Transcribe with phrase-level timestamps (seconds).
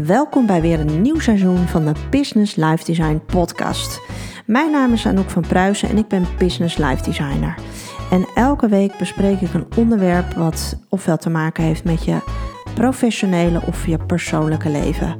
[0.00, 4.00] Welkom bij weer een nieuw seizoen van de Business Life Design podcast.
[4.46, 7.54] Mijn naam is Anouk van Pruisen en ik ben Business Life Designer.
[8.10, 12.18] En elke week bespreek ik een onderwerp wat ofwel te maken heeft met je
[12.74, 15.16] professionele of je persoonlijke leven.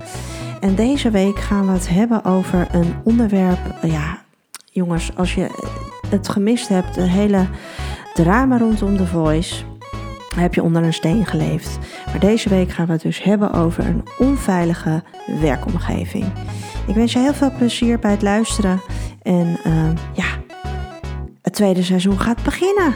[0.61, 4.23] En deze week gaan we het hebben over een onderwerp, ja,
[4.71, 5.71] jongens, als je
[6.09, 7.47] het gemist hebt, de hele
[8.15, 9.65] drama rondom The Voice,
[10.41, 11.79] heb je onder een steen geleefd.
[12.07, 15.03] Maar deze week gaan we het dus hebben over een onveilige
[15.41, 16.33] werkomgeving.
[16.87, 18.81] Ik wens je heel veel plezier bij het luisteren.
[19.23, 20.25] En uh, ja,
[21.43, 22.95] het tweede seizoen gaat beginnen.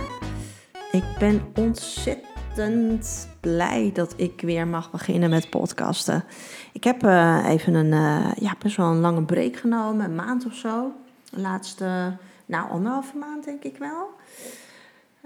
[0.92, 6.24] Ik ben ontzettend blij dat ik weer mag beginnen met podcasten.
[6.72, 10.46] Ik heb uh, even een, uh, ja, best wel een lange break genomen, een maand
[10.46, 10.92] of zo.
[11.30, 14.08] De laatste, nou anderhalve maand denk ik wel.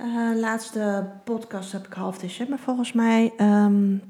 [0.04, 4.02] Uh, laatste podcast heb ik half december volgens mij um,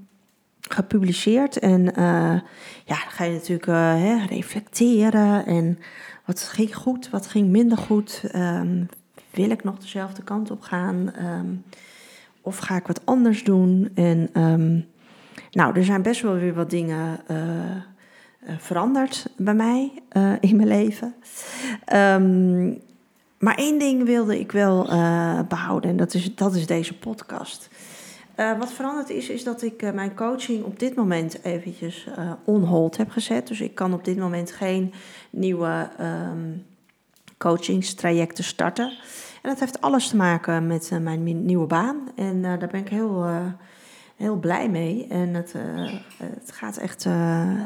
[0.61, 1.59] gepubliceerd.
[1.59, 2.41] En uh,
[2.85, 5.47] ja, dan ga je natuurlijk uh, hè, reflecteren.
[5.47, 5.79] En
[6.25, 8.23] wat ging goed, wat ging minder goed?
[8.37, 8.89] Um,
[9.31, 11.13] wil ik nog dezelfde kant op gaan?
[11.23, 11.65] Um,
[12.41, 13.91] of ga ik wat anders doen?
[13.95, 14.31] En
[15.51, 17.19] nou, er zijn best wel weer wat dingen
[18.59, 19.93] veranderd bij mij
[20.41, 21.15] in mijn leven.
[23.41, 27.69] Maar één ding wilde ik wel uh, behouden en dat is, dat is deze podcast.
[28.37, 32.07] Uh, wat veranderd is, is dat ik uh, mijn coaching op dit moment eventjes
[32.45, 33.47] on hold heb gezet.
[33.47, 34.93] Dus ik kan op dit moment geen
[35.31, 36.67] nieuwe um,
[37.39, 38.89] coachingstrajecten starten.
[39.43, 42.09] En dat heeft alles te maken met mijn nieuwe baan.
[42.17, 43.27] En daar ben ik heel,
[44.17, 45.07] heel blij mee.
[45.09, 45.55] En het,
[46.17, 47.07] het gaat echt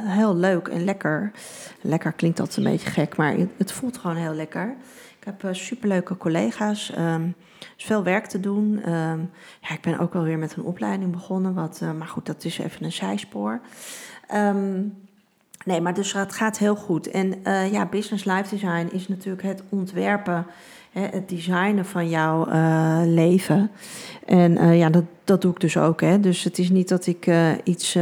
[0.04, 1.32] heel leuk en lekker.
[1.80, 4.76] Lekker klinkt dat een beetje gek, maar het voelt gewoon heel lekker.
[5.24, 6.92] Ik heb uh, superleuke collega's.
[6.98, 7.34] Um,
[7.76, 8.92] is veel werk te doen.
[8.92, 11.54] Um, ja, ik ben ook wel weer met een opleiding begonnen.
[11.54, 13.60] Wat, uh, maar goed, dat is even een zijspoor.
[14.34, 14.94] Um,
[15.64, 17.10] nee, maar dus het gaat heel goed.
[17.10, 20.46] En uh, ja, business life design is natuurlijk het ontwerpen,
[20.92, 22.46] het designen van jouw
[23.04, 23.70] leven.
[24.26, 26.00] En ja, dat, dat doe ik dus ook.
[26.00, 26.20] Hè.
[26.20, 27.30] Dus het is niet dat ik
[27.64, 27.98] iets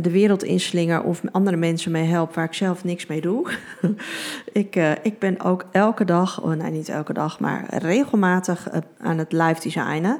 [0.00, 3.50] de wereld inslinger of andere mensen mee help waar ik zelf niks mee doe.
[4.52, 8.78] ik, uh, ik ben ook elke dag, oh nee niet elke dag, maar regelmatig uh,
[8.98, 10.18] aan het live designen.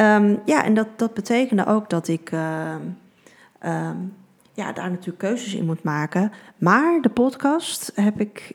[0.00, 2.74] Um, ja, en dat, dat betekende ook dat ik uh,
[3.64, 4.14] um,
[4.52, 6.32] ja, daar natuurlijk keuzes in moet maken.
[6.56, 8.52] Maar de podcast heb ik,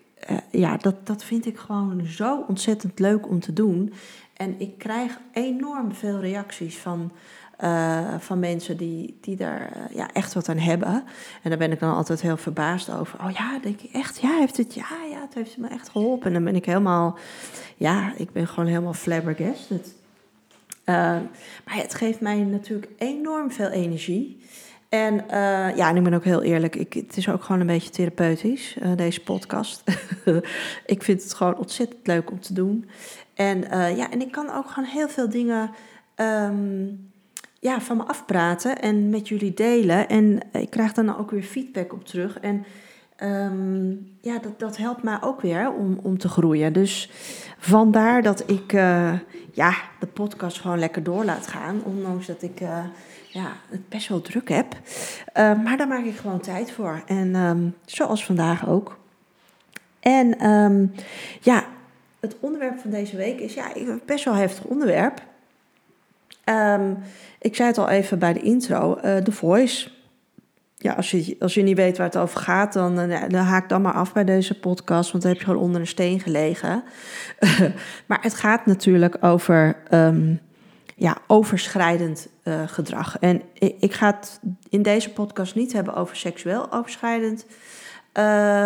[0.51, 3.93] ja, dat, dat vind ik gewoon zo ontzettend leuk om te doen.
[4.33, 7.11] En ik krijg enorm veel reacties van
[7.63, 11.03] uh, van mensen die, die daar uh, ja, echt wat aan hebben.
[11.41, 13.19] En daar ben ik dan altijd heel verbaasd over.
[13.23, 16.27] Oh ja, denk ik echt, ja, heeft het, ja, ja, het heeft me echt geholpen.
[16.27, 17.17] En dan ben ik helemaal,
[17.77, 19.93] ja, ik ben gewoon helemaal flabbergasted.
[20.85, 20.95] Uh,
[21.65, 24.39] maar het geeft mij natuurlijk enorm veel energie.
[24.89, 25.23] En
[25.75, 28.77] ja, en ik ben ook heel eerlijk, ik, het is ook gewoon een beetje therapeutisch,
[28.95, 29.83] deze podcast.
[30.85, 32.89] ik vind het gewoon ontzettend leuk om te doen.
[33.33, 33.59] En
[33.95, 35.71] ja, en ik kan ook gewoon heel veel dingen...
[36.15, 37.10] Um,
[37.61, 40.09] ja, van me afpraten en met jullie delen.
[40.09, 42.39] En ik krijg dan ook weer feedback op terug.
[42.39, 42.65] En
[43.23, 46.73] um, ja, dat, dat helpt mij ook weer om, om te groeien.
[46.73, 47.09] Dus
[47.57, 49.13] vandaar dat ik uh,
[49.51, 51.81] ja, de podcast gewoon lekker door laat gaan.
[51.83, 52.85] Ondanks dat ik uh,
[53.27, 54.73] ja, het best wel druk heb.
[54.73, 57.03] Uh, maar daar maak ik gewoon tijd voor.
[57.05, 58.99] En um, zoals vandaag ook.
[59.99, 60.35] En
[61.41, 61.65] ja,
[62.19, 63.71] het onderwerp van deze week is ja,
[64.05, 65.21] best wel heftig onderwerp.
[66.45, 66.97] Um,
[67.41, 69.89] ik zei het al even bij de intro, uh, The Voice.
[70.77, 73.81] Ja, als je, als niet weet waar het over gaat, dan, uh, dan haak dan
[73.81, 76.83] maar af bij deze podcast, want dan heb je gewoon onder een steen gelegen.
[78.07, 80.39] maar het gaat natuurlijk over um,
[80.95, 83.19] ja, overschrijdend uh, gedrag.
[83.19, 83.41] En
[83.79, 87.45] ik, ga het in deze podcast niet hebben over seksueel overschrijdend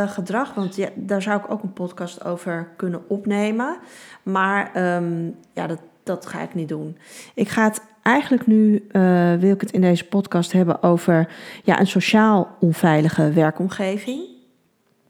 [0.06, 3.78] gedrag, want ja, daar zou ik ook een podcast over kunnen opnemen.
[4.24, 6.98] Maar um, ja, dat, dat ga ik niet doen.
[7.34, 11.28] Ik ga het eigenlijk nu, uh, wil ik het in deze podcast hebben over
[11.64, 14.24] ja, een sociaal onveilige werkomgeving.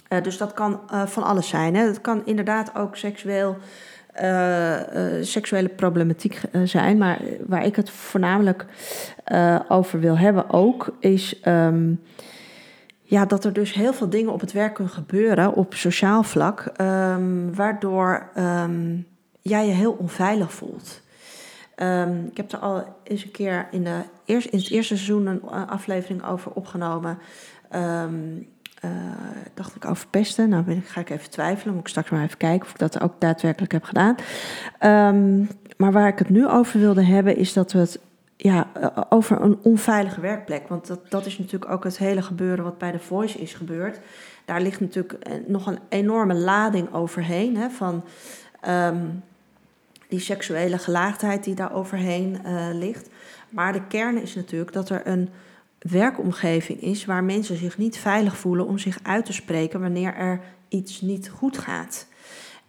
[0.09, 1.75] Uh, dus dat kan uh, van alles zijn.
[1.75, 1.85] Hè.
[1.85, 3.57] Dat kan inderdaad ook seksueel,
[5.21, 6.97] seksuele problematiek zijn.
[6.97, 8.65] Maar waar ik het voornamelijk
[9.67, 11.41] over wil hebben ook, is...
[11.47, 12.01] Um,
[13.07, 16.71] ja, dat er dus heel veel dingen op het werk kunnen gebeuren op sociaal vlak,
[16.81, 19.07] um, waardoor um,
[19.41, 21.01] jij je heel onveilig voelt.
[21.75, 25.25] Um, ik heb er al eens een keer in, de eerst, in het eerste seizoen
[25.27, 27.17] een aflevering over opgenomen.
[27.75, 28.47] Um,
[28.85, 28.91] uh,
[29.53, 30.49] dacht ik over pesten.
[30.49, 31.73] Nou ik, ga ik even twijfelen.
[31.73, 34.15] Moet ik straks maar even kijken of ik dat ook daadwerkelijk heb gedaan.
[35.15, 37.99] Um, maar waar ik het nu over wilde hebben is dat we het
[38.37, 38.67] ja,
[39.09, 40.67] over een onveilige werkplek.
[40.67, 43.99] Want dat, dat is natuurlijk ook het hele gebeuren wat bij de Voice is gebeurd.
[44.45, 45.17] Daar ligt natuurlijk
[45.47, 48.03] nog een enorme lading overheen hè, van
[48.61, 49.05] ehm,
[50.07, 52.39] die seksuele gelaagdheid die daar overheen
[52.73, 53.09] ligt.
[53.49, 55.29] Maar de kern is natuurlijk dat er een
[55.79, 60.39] werkomgeving is waar mensen zich niet veilig voelen om zich uit te spreken wanneer er
[60.69, 62.07] iets niet goed gaat.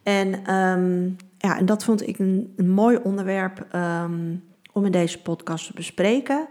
[0.03, 5.67] En, um, ja, en dat vond ik een, mooi onderwerp um, om in deze podcast
[5.67, 6.49] te bespreken.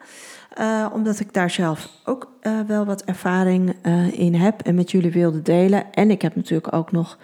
[0.60, 3.76] Uh, omdat ik daar zelf ook uh, wel wat ervaring
[4.12, 5.94] in heb en met jullie wilde delen.
[5.94, 7.18] En ik heb natuurlijk ook nog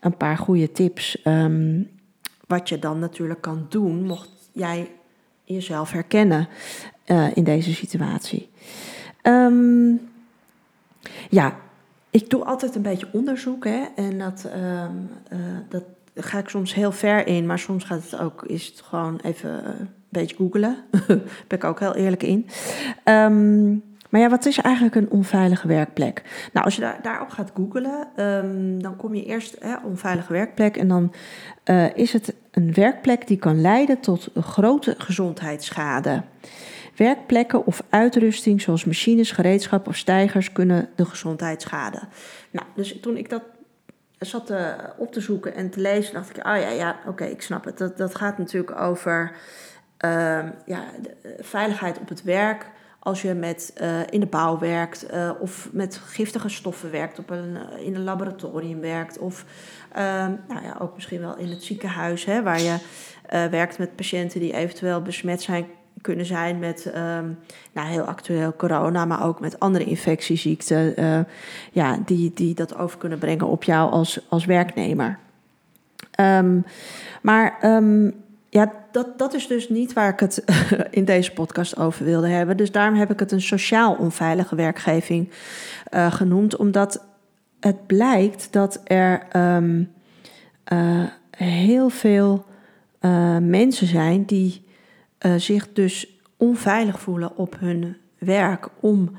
[0.00, 1.20] een paar goede tips.
[1.24, 1.88] Um,
[2.50, 4.90] wat je dan natuurlijk kan doen, mocht jij
[5.44, 6.48] jezelf herkennen
[7.34, 8.50] in deze situatie.
[9.22, 10.00] Um,
[11.28, 11.56] ja,
[12.10, 13.64] ik doe altijd een beetje onderzoek.
[13.64, 15.38] Hè, en dat, um, uh,
[15.68, 17.46] dat ga ik soms heel ver in.
[17.46, 20.76] Maar soms gaat het ook, is het gewoon even een beetje googelen.
[20.90, 21.06] Daar
[21.48, 22.46] ben ik ook heel eerlijk in.
[23.04, 26.48] Um, maar ja, wat is eigenlijk een onveilige werkplek?
[26.52, 28.08] Nou, als je daar, daarop gaat googelen,
[28.82, 30.76] dan kom je eerst hè, onveilige werkplek.
[30.76, 31.12] En dan
[31.94, 36.22] is het een werkplek die kan leiden tot grote gezondheidsschade.
[36.96, 42.08] Werkplekken of uitrusting zoals machines, gereedschap of stijgers kunnen de gezondheid schaden.
[42.50, 43.42] Nou, dus toen ik dat
[44.18, 47.42] zat uh, op te zoeken en te lezen, dacht ik, oh ja, ja, oké, ik
[47.42, 47.78] snap het.
[47.78, 49.32] Dat, dat gaat natuurlijk over
[50.04, 50.10] uh,
[50.66, 52.66] ja, de, eh, veiligheid op het werk.
[53.02, 57.30] Als je met, uh, in de bouw werkt uh, of met giftige stoffen werkt, op
[57.30, 59.18] een, in een laboratorium werkt.
[59.18, 59.44] Of
[59.92, 62.76] ehm, nou ja, ook misschien wel in het ziekenhuis, hè, waar je
[63.50, 65.66] werkt met patiënten die eventueel besmet zijn
[66.00, 67.38] kunnen zijn met um,
[67.72, 70.94] nou, heel actueel corona, maar ook met andere infectieziekten,
[71.72, 75.18] ja, die, die dat over kunnen brengen op jou als, als werknemer.
[76.20, 76.64] Um,
[77.22, 78.14] maar um,
[78.50, 80.44] ja, dat, dat is dus niet waar ik het
[80.90, 82.56] in deze podcast over wilde hebben.
[82.56, 85.30] Dus daarom heb ik het een sociaal onveilige werkgeving
[85.94, 87.04] uh, genoemd, omdat
[87.60, 91.04] het blijkt dat er uh,
[91.36, 92.44] heel veel
[93.40, 94.64] mensen zijn die
[95.36, 99.16] zich dus onveilig voelen op hun werk om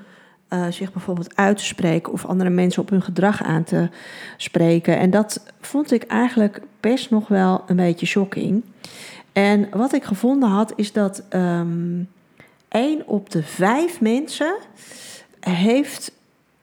[0.69, 3.89] zich bijvoorbeeld uit te spreken of andere mensen op hun gedrag aan te
[4.38, 4.98] spreken.
[4.98, 8.63] En dat vond ik eigenlijk best nog wel een beetje shocking.
[9.33, 12.10] En wat ik gevonden had, is dat um,
[12.68, 14.56] één op de vijf mensen
[15.39, 16.12] heeft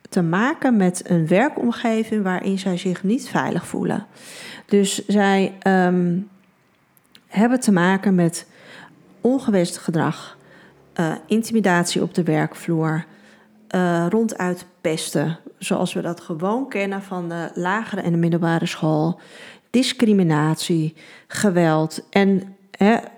[0.09, 4.07] te maken met een werkomgeving waarin zij zich niet veilig voelen.
[4.67, 6.29] Dus zij um,
[7.27, 8.47] hebben te maken met
[9.21, 10.37] ongewenst gedrag,
[11.01, 13.05] uh, intimidatie op de werkvloer,
[13.75, 19.21] uh, ronduit pesten, zoals we dat gewoon kennen van de lagere en de middelbare school,
[19.71, 20.95] discriminatie,
[21.27, 22.57] geweld en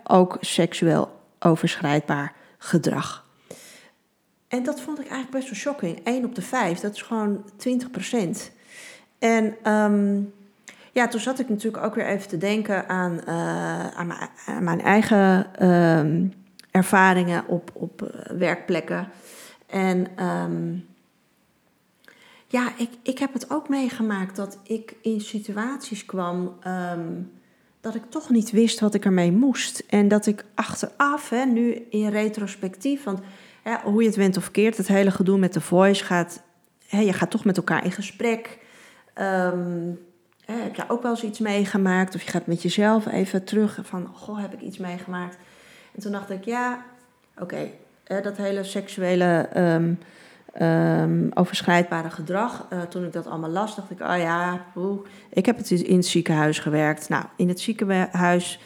[0.05, 3.29] ook seksueel overschrijdbaar gedrag.
[4.49, 6.01] En dat vond ik eigenlijk best wel shocking.
[6.05, 8.51] 1 op de 5, dat is gewoon 20 procent.
[9.19, 10.33] En um,
[10.93, 15.47] ja, toen zat ik natuurlijk ook weer even te denken aan, uh, aan, mijn, eigen
[15.61, 16.31] uh,
[16.71, 19.09] ervaringen op, op uh, werkplekken.
[19.67, 20.87] En um,
[22.47, 26.59] ja, ik, ik heb het ook meegemaakt dat ik in situaties kwam
[27.81, 29.83] dat ik toch niet wist wat ik ermee moest.
[29.89, 33.21] En dat ik achteraf, hè, nu in retrospectief, want
[33.85, 36.43] hoe je het went of keert, het hele gedoe met de voice gaat,
[36.87, 38.59] hè, je gaat toch met elkaar in gesprek.
[39.15, 39.99] Um,
[40.45, 42.15] heb je ook wel eens iets meegemaakt?
[42.15, 45.37] Of je gaat met jezelf even terug van, goh, heb ik iets meegemaakt?
[45.95, 46.85] En toen dacht ik, ja,
[47.39, 47.71] oké,
[48.05, 49.99] dat hele seksuele um,
[50.61, 52.67] um, overschrijdbare gedrag.
[52.73, 54.65] Uh, toen ik dat allemaal las, dacht ik, oh ja,
[55.31, 57.09] ik heb het in het ziekenhuis gewerkt.
[57.09, 58.61] Nou, in het ziekenhuis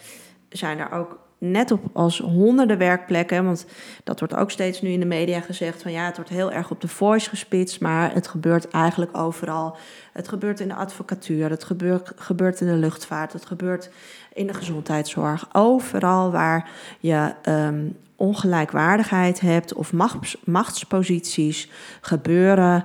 [0.48, 3.44] zijn er ook net op als honderden werkplekken.
[3.44, 3.66] Want
[4.04, 6.70] dat wordt ook steeds nu in de media gezegd: van ja, het wordt heel erg
[6.70, 9.76] op de voice gespitst, maar het gebeurt eigenlijk overal.
[10.12, 13.90] Het gebeurt in de advocatuur, het gebeurt, gebeurt in de luchtvaart, het gebeurt
[14.32, 15.48] in de gezondheidszorg.
[15.52, 16.68] Overal waar
[17.00, 22.84] je um, ongelijkwaardigheid hebt of machts, machtsposities, gebeuren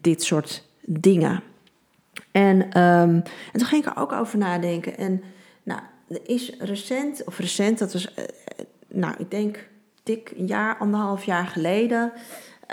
[0.00, 1.42] dit soort dingen.
[2.32, 4.96] En, um, en toen ging ik er ook over nadenken.
[4.98, 5.22] En
[5.62, 8.24] nou, er is recent, of recent, dat was, uh,
[8.88, 9.68] nou, ik denk
[10.02, 12.12] dik een jaar, anderhalf jaar geleden.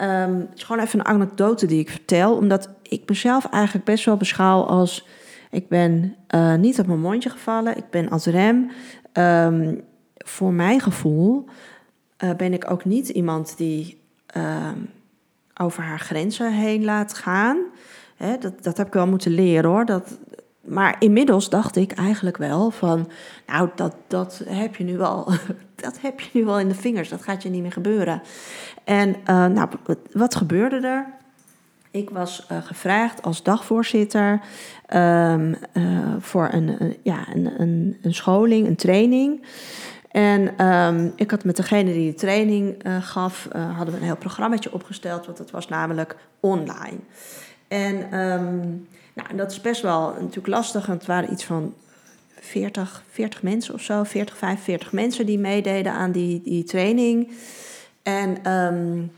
[0.01, 4.17] Um, is gewoon even een anekdote die ik vertel, omdat ik mezelf eigenlijk best wel
[4.17, 5.07] beschouw als.
[5.51, 8.71] Ik ben uh, niet op mijn mondje gevallen, ik ben als rem.
[9.13, 9.83] Um,
[10.17, 11.45] voor mijn gevoel
[12.23, 14.01] uh, ben ik ook niet iemand die
[14.37, 14.89] um,
[15.53, 17.57] over haar grenzen heen laat gaan.
[18.15, 19.85] Hè, dat, dat heb ik wel moeten leren hoor.
[19.85, 20.17] Dat,
[20.61, 23.09] maar inmiddels dacht ik eigenlijk wel van,
[23.47, 25.31] nou, dat, dat heb je nu wel
[25.83, 27.09] dat heb je nu wel in de vingers.
[27.09, 28.21] Dat gaat je niet meer gebeuren.
[28.83, 29.69] En uh, nou,
[30.11, 31.05] wat gebeurde er?
[31.91, 34.41] Ik was uh, gevraagd als dagvoorzitter
[34.95, 35.35] uh,
[36.19, 39.45] voor een, ja, een, een, scholing, een training.
[40.13, 44.15] En um, ik had met degene die de training uh, gaf, hadden we een heel
[44.15, 46.97] programmaatje opgesteld, want het was namelijk online.
[47.67, 51.73] En um, nou, dat is best wel natuurlijk lastig, want het waren iets van
[52.39, 57.31] 40, 40 mensen of zo, 40, 45 mensen die meededen aan die, die training.
[58.03, 59.11] En, um,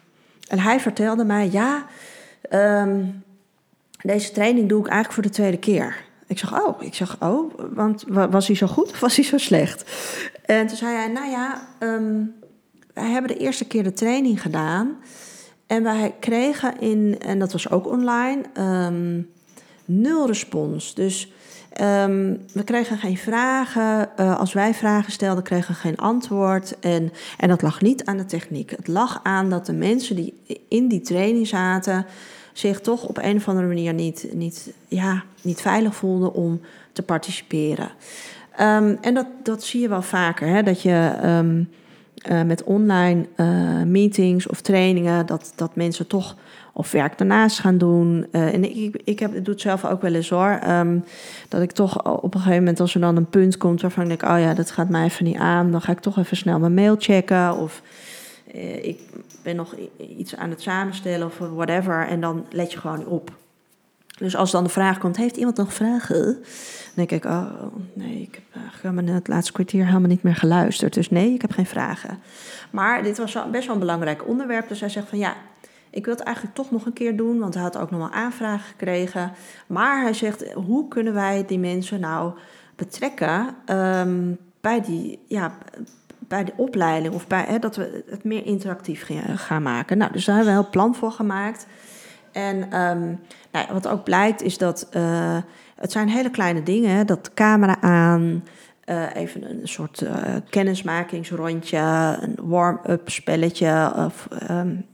[0.47, 1.85] en hij vertelde mij, ja,
[4.01, 6.04] deze training doe ik eigenlijk voor de tweede keer.
[6.27, 9.37] Ik zeg, oh, ik zeg, oh, want was hij zo goed of was hij zo
[9.37, 9.91] slecht?
[10.45, 12.33] En toen zei hij, nou ja, um,
[12.93, 14.95] wij hebben de eerste keer de training gedaan.
[15.67, 19.29] En wij kregen in, en dat was ook online, um,
[19.85, 20.93] nul respons.
[20.93, 21.33] Dus
[21.81, 24.09] um, we kregen geen vragen.
[24.19, 26.79] Uh, als wij vragen stelden, kregen we geen antwoord.
[26.79, 28.69] En, en dat lag niet aan de techniek.
[28.69, 30.33] Het lag aan dat de mensen die
[30.69, 32.05] in die training zaten
[32.57, 36.61] zich toch op een of andere manier niet, niet, ja, niet veilig voelden om
[36.93, 37.89] te participeren.
[38.59, 41.69] Um, en dat, dat zie je wel vaker, hè, dat je um,
[42.31, 46.35] uh, met online uh, meetings of trainingen, dat, dat mensen toch
[46.73, 48.27] of werk daarnaast gaan doen.
[48.31, 50.59] Uh, en ik, ik, heb, ik doe het zelf ook wel eens hoor.
[50.67, 51.03] Um,
[51.49, 54.09] dat ik toch op een gegeven moment, als er dan een punt komt waarvan ik
[54.09, 56.59] denk, oh ja, dat gaat mij even niet aan, dan ga ik toch even snel
[56.59, 57.57] mijn mail checken.
[57.57, 57.81] Of
[58.81, 58.99] ik
[59.43, 62.07] ben nog iets aan het samenstellen of whatever.
[62.07, 63.31] En dan let je gewoon op.
[64.17, 66.23] Dus als dan de vraag komt, heeft iemand nog vragen?
[66.23, 67.51] Dan denk ik, oh
[67.93, 70.93] nee, ik heb eigenlijk het laatste kwartier helemaal niet meer geluisterd.
[70.93, 72.19] Dus nee, ik heb geen vragen.
[72.71, 74.67] Maar dit was best wel een belangrijk onderwerp.
[74.67, 75.35] Dus hij zegt van ja,
[75.89, 78.11] ik wil het eigenlijk toch nog een keer doen, want hij had ook nog wel
[78.11, 79.31] aanvragen gekregen.
[79.67, 82.33] Maar hij zegt, hoe kunnen wij die mensen nou
[82.75, 85.57] betrekken um, bij die, ja,
[86.27, 89.97] bij de opleiding of bij hè, dat we het meer interactief gaan maken.
[89.97, 91.67] Nou, dus daar hebben we een plan voor gemaakt.
[92.31, 93.19] En um,
[93.51, 95.37] nou, wat ook blijkt is dat uh,
[95.75, 97.07] het zijn hele kleine dingen.
[97.07, 98.43] Dat camera aan,
[98.85, 100.11] uh, even een soort uh,
[100.49, 101.77] kennismakingsrondje,
[102.21, 104.27] een warm-up spelletje of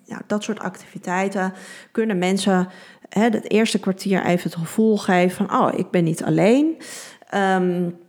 [0.03, 1.53] ja, dat soort activiteiten
[1.91, 2.67] kunnen mensen
[3.09, 6.77] het eerste kwartier even het gevoel geven van oh, ik ben niet alleen.
[7.35, 7.99] Um,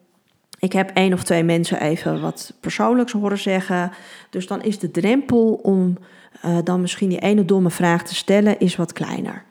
[0.65, 3.93] ik heb één of twee mensen even wat persoonlijks horen zeggen.
[4.31, 5.99] Dus dan is de drempel om
[6.45, 9.45] uh, dan misschien die ene domme vraag te stellen, is wat kleiner.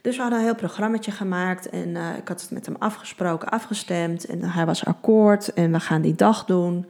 [0.00, 3.48] Dus we hadden een heel programmaatje gemaakt en uh, ik had het met hem afgesproken,
[3.48, 4.24] afgestemd.
[4.24, 6.86] En hij was akkoord en we gaan die dag doen.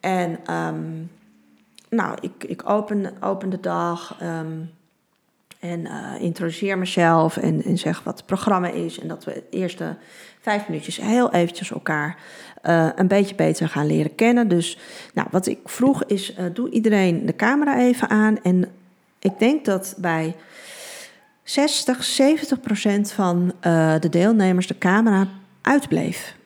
[0.00, 1.10] En um,
[1.88, 4.70] nou, ik, ik open, open de dag um,
[5.70, 8.98] en uh, introduceer mezelf en, en zeg wat het programma is.
[8.98, 9.96] En dat we de eerste
[10.40, 12.16] vijf minuutjes heel eventjes elkaar
[12.64, 14.48] uh, een beetje beter gaan leren kennen.
[14.48, 14.78] Dus
[15.14, 18.42] nou, wat ik vroeg is, uh, doe iedereen de camera even aan.
[18.42, 18.68] En
[19.18, 20.34] ik denk dat bij
[21.42, 23.52] 60, 70 procent van
[24.00, 25.28] de deelnemers de camera
[25.62, 26.36] uitbleef.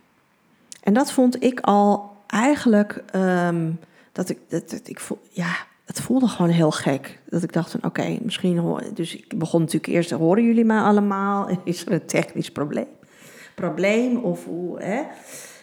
[0.83, 3.79] En dat vond ik al eigenlijk, um,
[4.12, 5.57] dat ik, dat, ik voel, ja,
[5.90, 7.18] het voelde gewoon heel gek.
[7.28, 8.80] Dat ik dacht van, oké, misschien.
[8.94, 11.49] Dus ik begon natuurlijk eerst, horen jullie mij allemaal?
[11.64, 12.87] Is er een technisch probleem?
[13.54, 14.78] Probleem of hoe?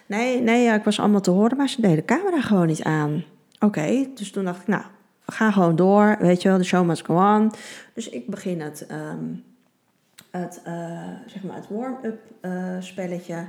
[0.05, 2.83] Nee, nee, ja, ik was allemaal te horen, maar ze deden de camera gewoon niet
[2.83, 3.23] aan.
[3.59, 4.83] Oké, dus toen dacht ik, nou,
[5.25, 7.51] we gaan gewoon door, weet je wel, de show must go on.
[7.93, 9.43] Dus ik begin het, um,
[10.31, 10.73] het, uh,
[11.25, 13.45] zeg maar het warm-up uh, spelletje.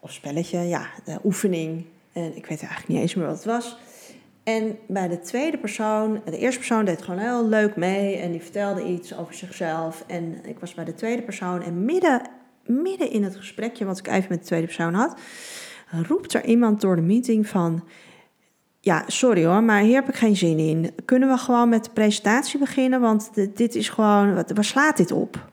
[0.00, 1.84] Of spelletje, ja, de oefening.
[2.12, 3.76] En ik weet eigenlijk niet eens meer wat het was.
[4.56, 8.42] En bij de tweede persoon, de eerste persoon deed gewoon heel leuk mee en die
[8.42, 10.04] vertelde iets over zichzelf.
[10.06, 12.22] En ik was bij de tweede persoon en midden,
[12.66, 15.20] midden in het gesprekje wat ik even met de tweede persoon had,
[16.08, 17.84] roept er iemand door de meeting van,
[18.80, 20.90] ja, sorry hoor, maar hier heb ik geen zin in.
[21.04, 25.49] Kunnen we gewoon met de presentatie beginnen, want dit is gewoon, waar slaat dit op?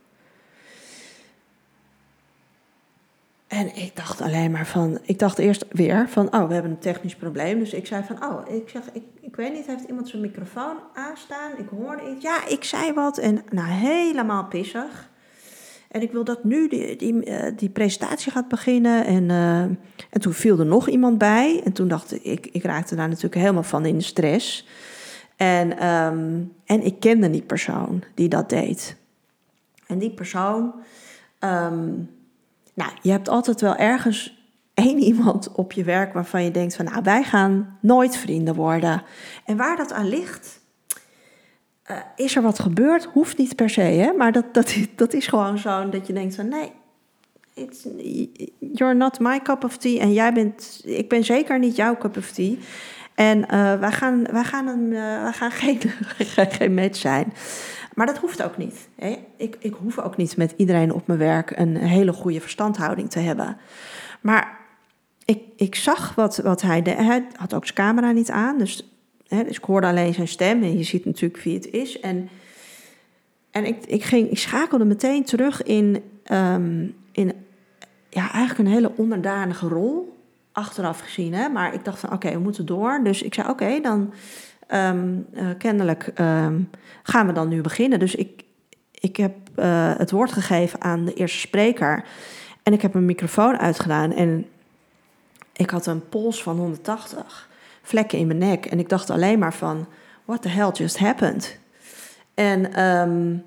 [3.47, 6.79] En ik dacht alleen maar van, ik dacht eerst weer van, oh, we hebben een
[6.79, 7.59] technisch probleem.
[7.59, 10.77] Dus ik zei van, oh, ik zeg, ik, ik weet niet, heeft iemand zijn microfoon
[10.93, 11.51] aanstaan?
[11.57, 13.17] Ik hoorde iets, ja, ik zei wat.
[13.17, 15.09] En nou, helemaal pissig.
[15.91, 17.23] En ik wil dat nu die, die,
[17.55, 19.05] die presentatie gaat beginnen.
[19.05, 19.61] En, uh,
[20.09, 21.61] en toen viel er nog iemand bij.
[21.63, 24.67] En toen dacht ik, ik, raakte daar natuurlijk helemaal van in de stress.
[25.35, 28.95] En, um, en ik kende die persoon die dat deed.
[29.87, 30.73] En die persoon,
[31.39, 32.09] um,
[32.77, 36.85] nou, je hebt altijd wel ergens één iemand op je werk waarvan je denkt van,
[36.85, 39.03] nou, wij gaan nooit vrienden worden.
[39.45, 40.59] En waar dat aan ligt,
[41.91, 43.03] uh, is er wat gebeurd?
[43.03, 44.11] Hoeft niet per se, hè?
[44.11, 46.71] maar dat, dat, dat is gewoon zo dat je denkt van nee,
[47.53, 47.87] it's,
[48.59, 52.17] you're not my cup of tea en jij bent, ik ben zeker niet jouw cup
[52.17, 52.55] of tea.
[53.15, 55.79] En uh, wij gaan, wij gaan, een, uh, gaan geen,
[56.57, 57.33] geen match zijn.
[57.97, 58.87] Maar dat hoeft ook niet.
[58.95, 59.17] Hè?
[59.37, 63.19] Ik, ik hoef ook niet met iedereen op mijn werk een hele goede verstandhouding te
[63.19, 63.57] hebben.
[64.21, 64.59] Maar
[65.25, 66.97] ik, ik zag wat, wat hij deed.
[66.97, 68.57] Hij had ook zijn camera niet aan.
[68.57, 68.89] Dus,
[69.27, 70.63] hè, dus ik hoorde alleen zijn stem.
[70.63, 71.99] En je ziet natuurlijk wie het is.
[71.99, 72.29] En,
[73.51, 77.33] en ik, ik, ging, ik schakelde meteen terug in, um, in
[78.09, 80.17] ja, eigenlijk een hele onderdanige rol.
[80.51, 81.33] Achteraf gezien.
[81.33, 81.49] Hè?
[81.49, 82.99] Maar ik dacht van oké, we moeten door.
[83.03, 84.13] Dus ik zei oké, dan
[84.73, 86.69] um, kennelijk um,
[87.03, 87.99] gaan we dan nu beginnen.
[87.99, 88.43] Dus ik,
[88.91, 92.05] ik heb uh, het woord gegeven aan de eerste spreker.
[92.63, 94.13] En ik heb een microfoon uitgedaan.
[94.13, 94.45] En
[95.53, 97.49] ik had een pols van 180.
[97.81, 98.65] Vlekken in mijn nek.
[98.65, 99.87] En ik dacht alleen maar van...
[100.25, 101.59] What the hell just happened?
[102.33, 103.45] En, um,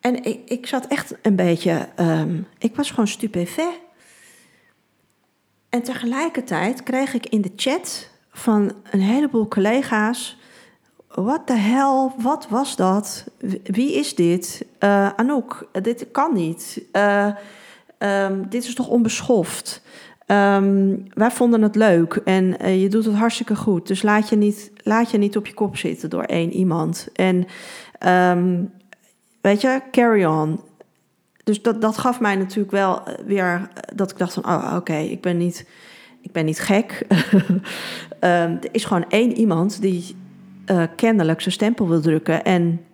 [0.00, 1.88] en ik, ik zat echt een beetje...
[2.58, 3.80] ik was gewoon stupefait.
[5.74, 10.36] En tegelijkertijd kreeg ik in de chat van een heleboel collega's.
[11.08, 13.24] What the hell, wat was dat?
[13.64, 14.66] Wie is dit?
[14.80, 16.82] Uh, Anouk, dit kan niet.
[16.92, 17.30] Uh,
[17.98, 19.82] um, dit is toch onbeschoft?
[20.26, 23.86] Um, wij vonden het leuk en uh, je doet het hartstikke goed.
[23.86, 27.08] Dus laat je niet, laat je niet op je kop zitten door één iemand.
[27.12, 27.46] En
[28.38, 28.72] um,
[29.40, 30.60] weet je, carry on.
[31.44, 35.20] Dus dat, dat gaf mij natuurlijk wel weer dat ik dacht van, oh oké, ik
[35.20, 35.66] ben niet
[36.24, 37.06] ik ben niet gek.
[37.08, 37.60] um,
[38.62, 40.16] er is gewoon één iemand die
[40.66, 42.84] uh, kennelijk zijn stempel wil drukken en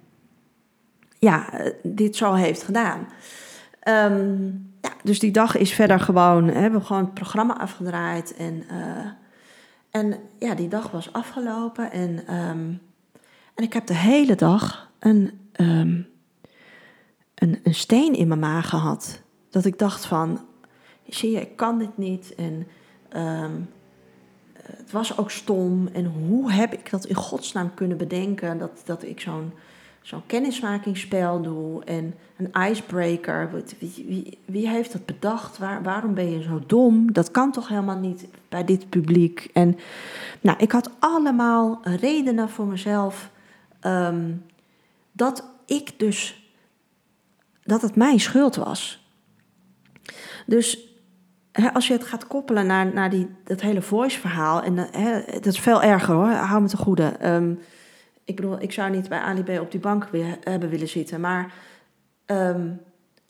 [1.19, 3.09] ja, dit zo heeft gedaan.
[3.89, 8.37] Um, ja, dus die dag is verder gewoon, hè, we hebben gewoon het programma afgedraaid
[8.37, 9.07] en, uh,
[9.91, 12.81] en ja, die dag was afgelopen en, um,
[13.55, 16.09] en ik heb de hele dag een, een,
[17.35, 19.23] een steen in mijn maag gehad.
[19.51, 20.41] Dat ik dacht van,
[21.09, 22.67] zie je, ik kan dit niet en
[23.17, 23.69] Um,
[24.63, 25.89] het was ook stom.
[25.93, 28.59] En hoe heb ik dat in godsnaam kunnen bedenken?
[28.59, 29.53] Dat, dat ik zo'n
[30.03, 33.51] zo'n kennismakingsspel doe en een icebreaker.
[33.79, 35.59] Wie, wie, wie heeft dat bedacht?
[35.59, 37.13] Waar, waarom ben je zo dom?
[37.13, 39.51] Dat kan toch helemaal niet bij dit publiek?
[39.53, 39.79] En
[40.41, 43.31] nou, ik had allemaal redenen voor mezelf
[43.87, 44.45] um,
[45.13, 46.51] dat ik dus
[47.65, 49.05] dat het mijn schuld was.
[50.47, 50.90] Dus
[51.73, 55.61] als je het gaat koppelen naar, naar die, dat hele voice-verhaal, en hè, dat is
[55.61, 57.17] veel erger hoor, hou me te goede.
[57.23, 57.61] Um,
[58.25, 61.53] ik bedoel, ik zou niet bij Ali op die bank weer, hebben willen zitten, maar
[62.27, 62.81] um,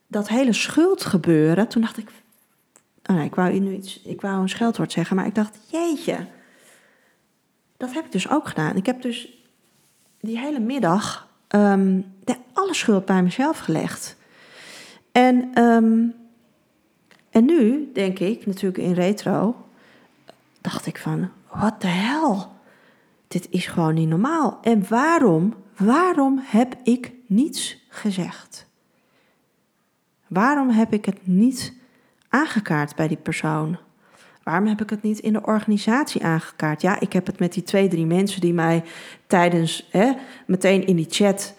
[0.06, 2.10] dat hele schuldgebeuren, toen dacht ik,
[3.06, 6.26] oh nee, ik wou nu iets, ik wou een scheldwoord zeggen, maar ik dacht, jeetje,
[7.76, 8.76] dat heb ik dus ook gedaan.
[8.76, 9.44] Ik heb dus
[10.20, 14.16] die hele middag um, de, alle schuld bij mezelf gelegd.
[15.12, 15.50] En
[17.30, 19.56] en nu denk ik, natuurlijk in retro,
[20.60, 22.36] dacht ik van, what the hell?
[23.28, 24.58] Dit is gewoon niet normaal.
[24.62, 28.66] En waarom, waarom heb ik niets gezegd?
[30.26, 31.74] Waarom heb ik het niet
[32.28, 33.78] aangekaart bij die persoon?
[34.42, 36.82] Waarom heb ik het niet in de organisatie aangekaart?
[36.82, 38.84] Ja, ik heb het met die twee, drie mensen die mij
[39.26, 40.12] tijdens, hè,
[40.46, 41.54] meteen in die chat,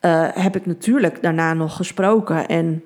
[0.00, 2.48] uh, heb ik natuurlijk daarna nog gesproken.
[2.48, 2.84] En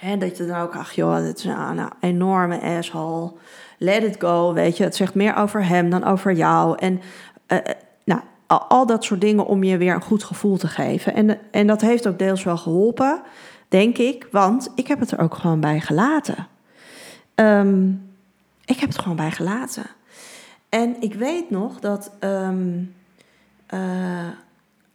[0.00, 3.32] Hè, dat je dan ook, ach joh, dit is een, enorme asshole.
[3.78, 4.84] Let it go, weet je.
[4.84, 6.78] Het zegt meer over hem dan over jou.
[6.78, 7.00] En
[7.48, 7.58] uh,
[8.04, 11.14] nou, al, dat soort dingen om je weer een goed gevoel te geven.
[11.14, 13.22] En, en dat heeft ook deels wel geholpen,
[13.68, 14.28] denk ik.
[14.30, 16.46] Want ik heb het er ook gewoon bij gelaten.
[17.34, 18.10] Um,
[18.64, 19.86] ik heb het gewoon bij gelaten.
[20.68, 22.94] En ik weet nog dat um,
[23.74, 24.28] uh,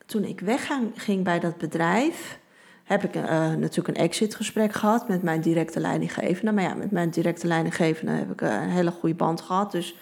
[0.05, 2.39] toen ik wegging bij dat bedrijf
[2.85, 6.51] heb ik uh, natuurlijk een exitgesprek gehad met mijn directe leidinggevende.
[6.51, 9.71] Maar ja, met mijn directe leidinggevende heb ik een hele goede band gehad.
[9.71, 9.95] Dus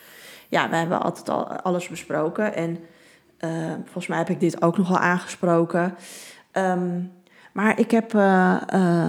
[0.50, 2.56] ja, we hebben altijd al alles besproken.
[2.56, 2.80] En
[3.40, 5.96] uh, volgens mij heb ik dit ook nogal aangesproken.
[6.54, 7.12] Um,
[7.54, 8.14] maar ik heb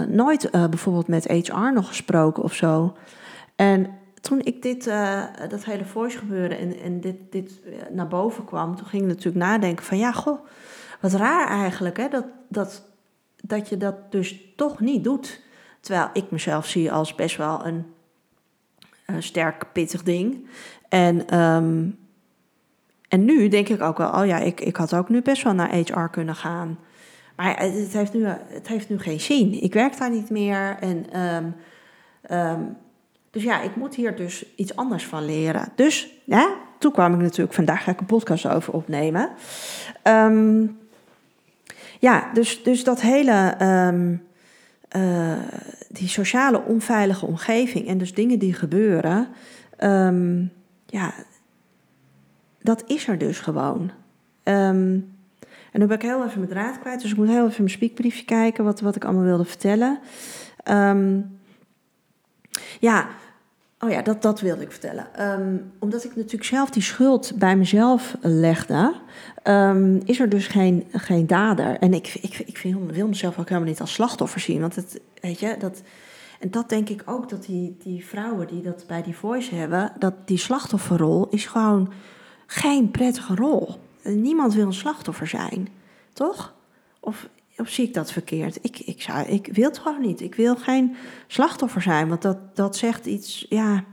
[0.07, 2.95] nooit bijvoorbeeld met HR nog gesproken of zo.
[3.55, 3.87] En
[4.21, 4.83] toen ik dit,
[5.49, 7.61] dat hele voice gebeurde en, en dit, dit
[7.91, 10.45] naar boven kwam, toen ging ik natuurlijk nadenken van ja, goh,
[11.01, 12.83] wat raar eigenlijk hè, dat, dat
[13.47, 15.41] dat je dat dus toch niet doet.
[15.79, 17.85] Terwijl ik mezelf zie als best wel een,
[19.19, 20.47] sterk, pittig ding.
[20.89, 21.97] En, um,
[23.07, 25.53] en nu denk ik ook wel, oh ja, ik, ik had ook nu best wel
[25.53, 26.79] naar HR kunnen gaan.
[27.35, 29.61] Maar het heeft nu, het heeft nu geen zin.
[29.61, 30.77] Ik werk daar niet meer.
[30.79, 31.55] En, um,
[32.31, 32.77] um,
[33.31, 35.71] dus ja, ik moet hier dus iets anders van leren.
[35.75, 39.29] Dus ja, toen kwam ik natuurlijk vandaag ga ik een podcast over opnemen.
[40.03, 40.77] Um,
[42.05, 44.23] ja, dus, dus dat hele, um,
[44.95, 45.37] uh,
[45.89, 49.27] die sociale onveilige omgeving en dus dingen die gebeuren,
[49.79, 50.51] um,
[50.85, 51.13] ja,
[52.61, 53.91] dat is er dus gewoon.
[54.43, 54.99] Ehm,
[55.71, 57.69] en nu ben ik heel even mijn draad kwijt, dus ik moet heel even mijn
[57.69, 59.99] spiekbriefje kijken wat, wat ik allemaal wilde vertellen.
[60.63, 61.21] Ehm,
[62.79, 63.07] ja,
[63.79, 65.15] oh ja, dat, dat wilde ik vertellen.
[65.15, 68.93] Ehm, omdat ik natuurlijk zelf die schuld bij mezelf legde,
[70.05, 71.77] is er dus geen, geen dader.
[71.79, 75.01] En ik, ik, ik vind, wil mezelf ook helemaal niet als slachtoffer zien, want het,
[75.21, 75.81] weet je, dat...
[76.39, 79.91] En dat denk ik ook dat die, die vrouwen die dat bij die voice hebben,
[79.99, 81.91] dat die slachtofferrol is gewoon
[82.45, 83.75] geen prettige rol.
[84.03, 85.67] Niemand wil een slachtoffer zijn,
[86.13, 86.53] toch?
[86.99, 88.57] Of, of zie ik dat verkeerd?
[88.61, 90.21] Ik, ik, zou, ik wil het gewoon niet.
[90.21, 90.95] Ik wil geen
[91.27, 93.83] slachtoffer zijn, want dat, dat zegt iets, ja,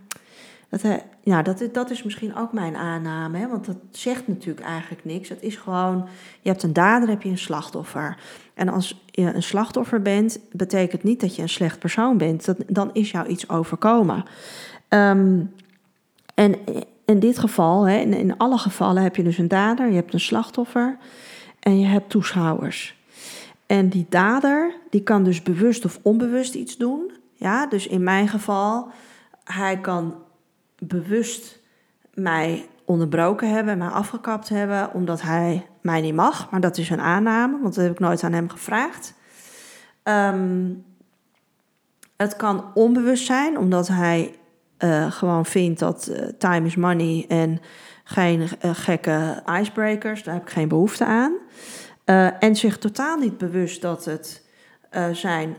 [0.68, 3.48] dat, eh, ja, dat, dat is misschien ook mijn aanname, hè?
[3.48, 5.28] want dat zegt natuurlijk eigenlijk niks.
[5.28, 6.08] Het is gewoon,
[6.40, 8.16] je hebt een dader, heb je een slachtoffer.
[8.54, 12.44] En als je een slachtoffer bent, betekent niet dat je een slecht persoon bent.
[12.44, 14.24] Dat, dan is jou iets overkomen.
[14.88, 15.52] Um,
[16.34, 16.56] en
[17.04, 20.12] in dit geval, hè, in, in alle gevallen, heb je dus een dader, je hebt
[20.12, 20.98] een slachtoffer
[21.60, 22.96] en je hebt toeschouwers.
[23.72, 27.12] En die dader, die kan dus bewust of onbewust iets doen.
[27.34, 28.88] Ja, dus in mijn geval,
[29.44, 30.14] hij kan
[30.78, 31.60] bewust
[32.14, 36.50] mij onderbroken hebben, mij afgekapt hebben, omdat hij mij niet mag.
[36.50, 39.14] Maar dat is een aanname, want dat heb ik nooit aan hem gevraagd.
[40.02, 40.70] Ehm,
[42.16, 44.36] het kan onbewust zijn, omdat hij
[44.78, 47.60] uh, gewoon vindt dat uh, time is money en
[48.04, 51.32] geen uh, gekke icebreakers, daar heb ik geen behoefte aan.
[52.38, 54.46] En zich totaal niet bewust dat, het,
[55.12, 55.56] zijn,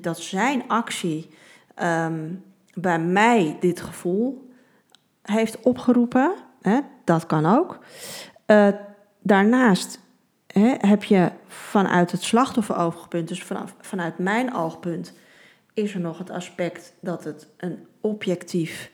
[0.00, 1.30] dat zijn actie
[1.82, 4.50] um, bij mij dit gevoel
[5.22, 6.34] heeft opgeroepen.
[6.62, 7.78] Hè, dat kan ook.
[9.22, 10.00] daarnaast
[10.46, 15.12] hè, heb je vanuit het slachtofferoogpunt, dus vanaf, vanuit mijn oogpunt,
[15.74, 18.90] is er nog het aspect dat het een objectief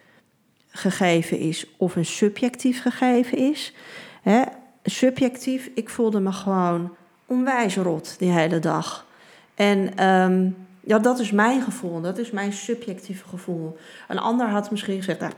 [0.66, 3.74] gegeven is of een subjectief gegeven is.
[4.22, 4.42] Hè,
[4.82, 6.96] subjectief, ik voelde me gewoon
[7.30, 9.06] onwijs rot die hele dag.
[9.54, 13.76] En um, ja, dat is mijn gevoel, dat is mijn subjectieve gevoel.
[14.08, 15.32] Een ander had misschien gezegd, nou,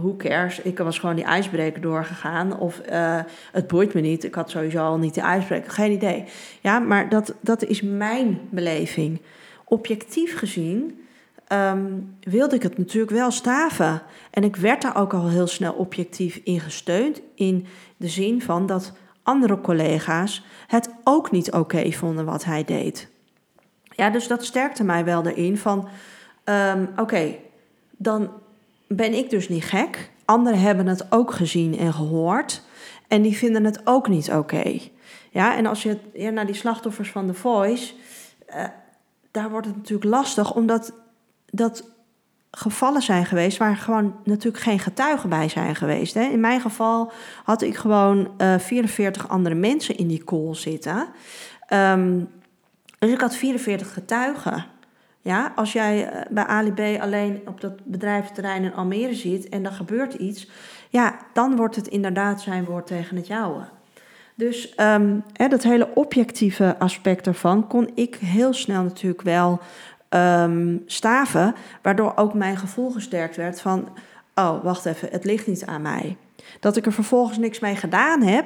[0.00, 2.58] hoe cares, ik was gewoon die ijsbreker doorgegaan.
[2.58, 3.20] Of uh,
[3.52, 6.24] het boeit me niet, ik had sowieso al niet die ijsbreker, geen idee.
[6.60, 9.20] Ja, maar dat, dat is mijn beleving.
[9.64, 11.00] Objectief gezien
[11.52, 14.02] um, wilde ik het natuurlijk wel staven.
[14.30, 17.20] En ik werd daar ook al heel snel objectief in gesteund.
[17.34, 17.66] In
[17.96, 18.92] de zin van dat
[19.26, 23.08] andere collega's het ook niet oké vonden wat hij deed.
[23.82, 25.88] Ja, dus dat sterkte mij wel erin van...
[26.44, 27.34] Um, oké,
[27.90, 28.30] dan
[28.88, 30.10] ben ik dus niet gek.
[30.24, 32.62] Anderen hebben het ook gezien en gehoord.
[33.08, 34.78] En die vinden het ook niet oké.
[35.30, 37.94] Ja, en als je ja, naar die slachtoffers van The Voice...
[38.48, 38.64] Uh,
[39.30, 40.92] daar wordt het natuurlijk lastig, omdat
[41.46, 41.90] dat
[42.58, 46.14] gevallen zijn geweest waar gewoon natuurlijk geen getuigen bij zijn geweest.
[46.14, 46.22] Hè.
[46.22, 47.12] In mijn geval
[47.44, 51.06] had ik gewoon uh, eh, 44 andere mensen in die call zitten.
[51.72, 52.28] Um,
[52.98, 54.64] dus ik had 44 getuigen.
[55.20, 59.64] Ja, als jij uh, bij Ali B alleen op dat bedrijfsterrein in Almere zit en
[59.64, 60.50] er gebeurt iets,
[60.88, 63.64] ja, dan wordt het inderdaad zijn woord tegen het jouwe.
[64.34, 69.60] Dus um, hè, dat hele objectieve aspect ervan kon ik heel snel natuurlijk wel
[70.10, 73.88] um, staven, waardoor ook mijn gevoel gesterkt werd van,
[74.34, 76.16] oh, wacht even, het ligt niet aan mij.
[76.60, 78.44] Dat ik er vervolgens niks mee gedaan heb,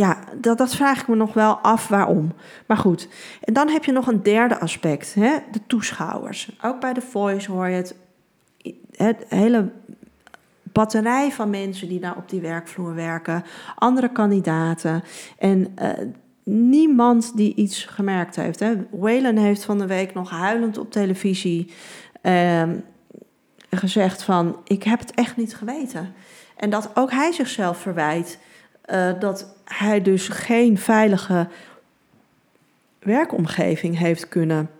[0.00, 2.32] ja, dat, dat vraag ik me nog wel af waarom.
[2.66, 3.08] Maar goed,
[3.40, 5.38] en dan heb je nog een derde aspect, hè?
[5.50, 6.56] de toeschouwers.
[6.62, 7.94] Ook bij de Voice hoor je het,
[8.96, 9.70] het hele
[10.62, 15.02] batterij van mensen die daar op die werkvloer werken, andere kandidaten.
[15.38, 15.88] En uh,
[16.50, 18.60] niemand die iets gemerkt heeft.
[18.60, 18.74] Hè.
[18.90, 21.70] Whalen heeft van de week nog huilend op televisie
[22.22, 22.62] uh,
[23.70, 24.56] gezegd van...
[24.64, 26.12] ik heb het echt niet geweten.
[26.56, 28.38] En dat ook hij zichzelf verwijt...
[28.92, 31.48] Uh, dat hij dus geen veilige
[32.98, 34.70] werkomgeving heeft kunnen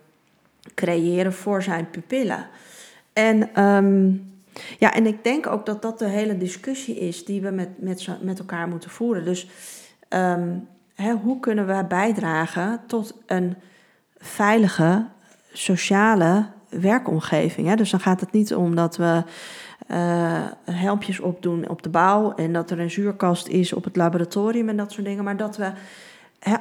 [0.74, 2.46] creëren voor zijn pupillen.
[3.12, 4.33] En, um,
[4.78, 8.09] ja, en ik denk ook dat dat de hele discussie is die we met, met,
[8.22, 9.24] met elkaar moeten voeren.
[9.24, 9.48] Dus
[10.09, 10.68] um,
[11.22, 13.56] hoe kunnen we bijdragen tot een
[14.18, 15.06] veilige
[15.52, 17.66] sociale werkomgeving?
[17.66, 17.76] Hè?
[17.76, 19.22] Dus dan gaat het niet om dat we
[19.90, 24.68] uh, helmpjes opdoen op de bouw en dat er een zuurkast is op het laboratorium
[24.68, 25.72] en dat soort dingen, maar dat we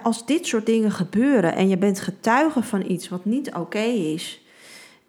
[0.03, 4.41] als dit soort dingen gebeuren en je bent getuige van iets wat niet oké is,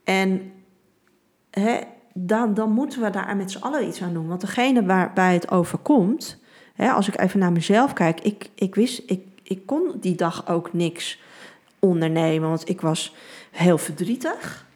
[0.05, 0.53] en
[2.13, 4.29] dan, dan moeten we daar met z'n allen iets aan doen.
[4.29, 6.40] Want degene waarbij het overkomt,
[6.89, 10.73] als ik even naar mezelf kijk, ik, ik wist, ik, ik kon die dag ook
[10.73, 11.21] niks
[11.79, 13.15] ondernemen, want ik was
[13.51, 14.67] heel verdrietig.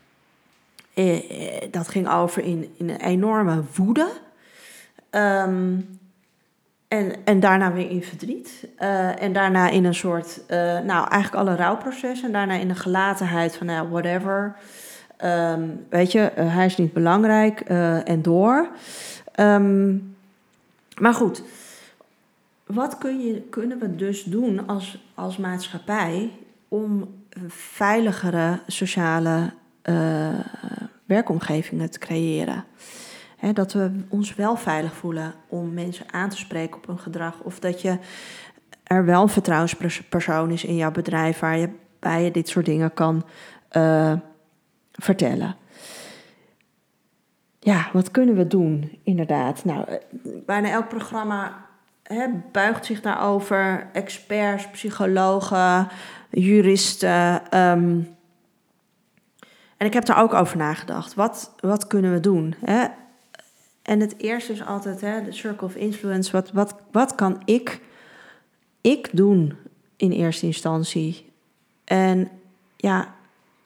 [0.95, 4.09] Eh, eh, dat ging over in, in een enorme woede.
[5.11, 5.99] Um,
[6.88, 8.67] en, en daarna weer in verdriet.
[8.77, 12.27] Eh, en daarna in een soort, eh, nou eigenlijk alle rouwprocessen.
[12.27, 14.57] En daarna in een gelatenheid van, nou, whatever.
[15.17, 17.61] Ehm, weet je, hij is niet belangrijk
[18.05, 18.69] en door.
[19.33, 19.97] Ehm,
[20.99, 21.43] maar goed,
[22.66, 26.31] wat kun je, kunnen we dus doen als, als maatschappij
[26.68, 27.09] om
[27.48, 29.53] veiligere sociale
[31.07, 32.64] werkomgevingen te creëren?
[33.53, 37.40] dat we ons wel veilig voelen om mensen aan te spreken op hun gedrag.
[37.40, 37.98] Of dat je
[38.85, 42.94] er wel een vertrouwenspersoon is in jouw bedrijf waar je bij je dit soort dingen
[42.94, 43.24] kan
[43.72, 44.12] uh,
[44.92, 45.57] vertellen.
[47.59, 48.98] Ja, wat kunnen we doen?
[49.03, 49.64] Inderdaad.
[49.64, 49.96] Nou, eh,
[50.46, 51.63] bijna elk programma
[52.53, 53.88] buigt zich daarover.
[53.93, 55.88] Experts, psychologen,
[56.31, 57.51] juristen.
[57.51, 58.01] Ehm,
[59.77, 61.14] en ik heb daar ook over nagedacht.
[61.14, 62.55] Wat, wat kunnen we doen?
[63.83, 66.33] En het eerste is altijd de circle of influence.
[66.33, 67.81] Wat, wat, wat kan ik,
[68.81, 69.57] ik doen
[69.97, 71.33] in eerste instantie?
[71.85, 72.29] En
[72.77, 73.14] ja,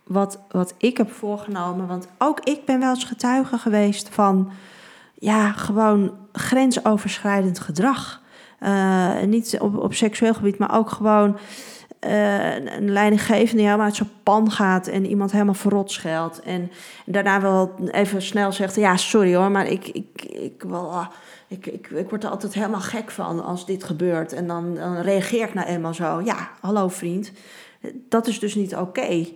[0.04, 4.50] wat, wat ik heb voorgenomen, want ook ik ben wel eens getuige geweest van
[5.14, 8.22] ja, gewoon grensoverschrijdend gedrag.
[8.62, 11.38] Uh, niet op, op seksueel gebied, maar ook gewoon
[12.06, 16.40] uh, een leidinggevende helemaal uit zijn pan gaat en iemand helemaal verrot scheldt.
[16.40, 16.70] En
[17.06, 21.06] daarna wel even snel zegt: Ja, sorry hoor, maar ik, ik, ik, wel, ah,
[21.48, 24.32] ik, ik, ik word er altijd helemaal gek van als dit gebeurt.
[24.32, 27.32] En dan, dan reageer ik nou eenmaal zo: Ja, hallo vriend.
[28.08, 29.26] Dat is dus niet oké.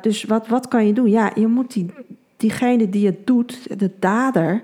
[0.00, 1.10] Dus wat, wat kan je doen?
[1.10, 1.94] Ja, je moet die,
[2.36, 4.62] diegene die het doet, de dader,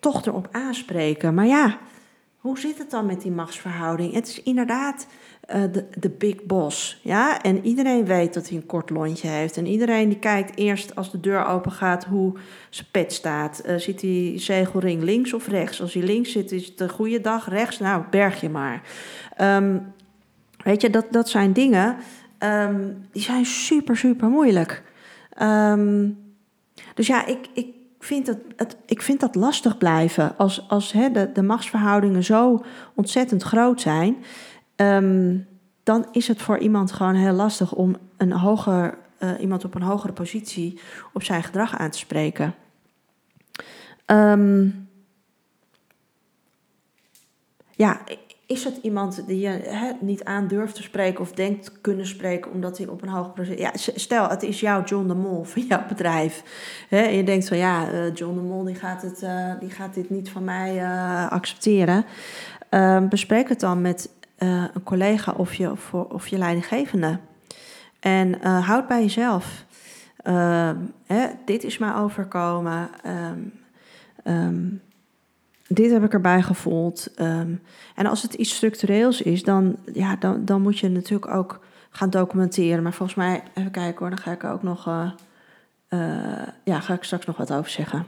[0.00, 1.34] toch erop aanspreken.
[1.34, 1.78] Maar ja,
[2.46, 4.12] hoe zit het dan met die machtsverhouding?
[4.12, 5.06] Het is inderdaad
[5.54, 5.62] uh,
[5.98, 7.00] de, big boss.
[7.02, 7.42] Ja?
[7.42, 9.56] En iedereen weet dat hij een kort lontje heeft.
[9.56, 12.32] En iedereen die kijkt eerst als de deur open gaat hoe
[12.70, 13.62] zijn pet staat.
[13.66, 15.80] Uh, zit die zegelring links of rechts?
[15.80, 17.48] Als hij links zit, is het een goede dag.
[17.48, 18.82] Rechts, nou, berg je maar.
[19.40, 19.92] Um,
[20.64, 21.96] weet je, dat, dat zijn dingen
[22.38, 24.82] um, die zijn super, super moeilijk.
[25.42, 26.18] Um,
[26.94, 27.66] dus ja, ik, ik,
[28.06, 32.64] vind het, het, ik vind dat lastig blijven als, als hè, de, machtsverhoudingen zo
[32.94, 34.16] ontzettend groot zijn.
[34.76, 35.46] Um,
[35.82, 39.82] dan is het voor iemand gewoon heel lastig om een hoger, uh, iemand op een
[39.82, 40.80] hogere positie
[41.12, 42.54] op zijn gedrag aan te spreken.
[44.06, 44.88] Um,
[47.70, 48.00] ja,
[48.46, 52.78] is het iemand die je niet aan durft te spreken of denkt kunnen spreken omdat
[52.78, 53.60] hij op een hoger positie.
[53.60, 56.42] Ja, stel, het is jouw John de Mol van jouw bedrijf.
[56.90, 59.94] En je denkt van ja, uh, John de Mol die gaat, het, uh, die gaat
[59.94, 62.04] dit niet van mij uh, accepteren.
[62.70, 65.72] Uh, bespreek het dan met een collega of je,
[66.08, 67.18] of, je leidinggevende.
[68.00, 69.64] En houd bij jezelf.
[71.06, 72.90] Hè, dit is mij overkomen.
[74.26, 74.80] Um,
[75.68, 77.08] dit heb ik erbij gevoeld.
[77.20, 77.62] Um,
[77.94, 82.10] en als het iets structureels is, dan, ja, dan, dan moet je natuurlijk ook gaan
[82.10, 82.82] documenteren.
[82.82, 84.84] Maar volgens mij, even kijken hoor, dan ga ik ook nog.
[86.64, 88.06] ja, ga ik straks nog wat over zeggen.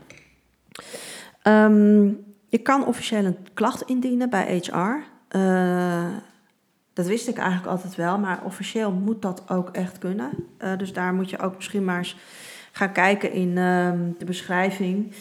[2.49, 5.17] je kan officieel een klacht indienen bij HR.
[5.37, 6.07] Uh,
[6.93, 10.31] dat wist ik eigenlijk altijd wel, maar officieel moet dat ook echt kunnen.
[10.79, 12.17] Dus daar moet je ook misschien maar eens
[12.73, 15.13] gaan kijken in uh, de beschrijving.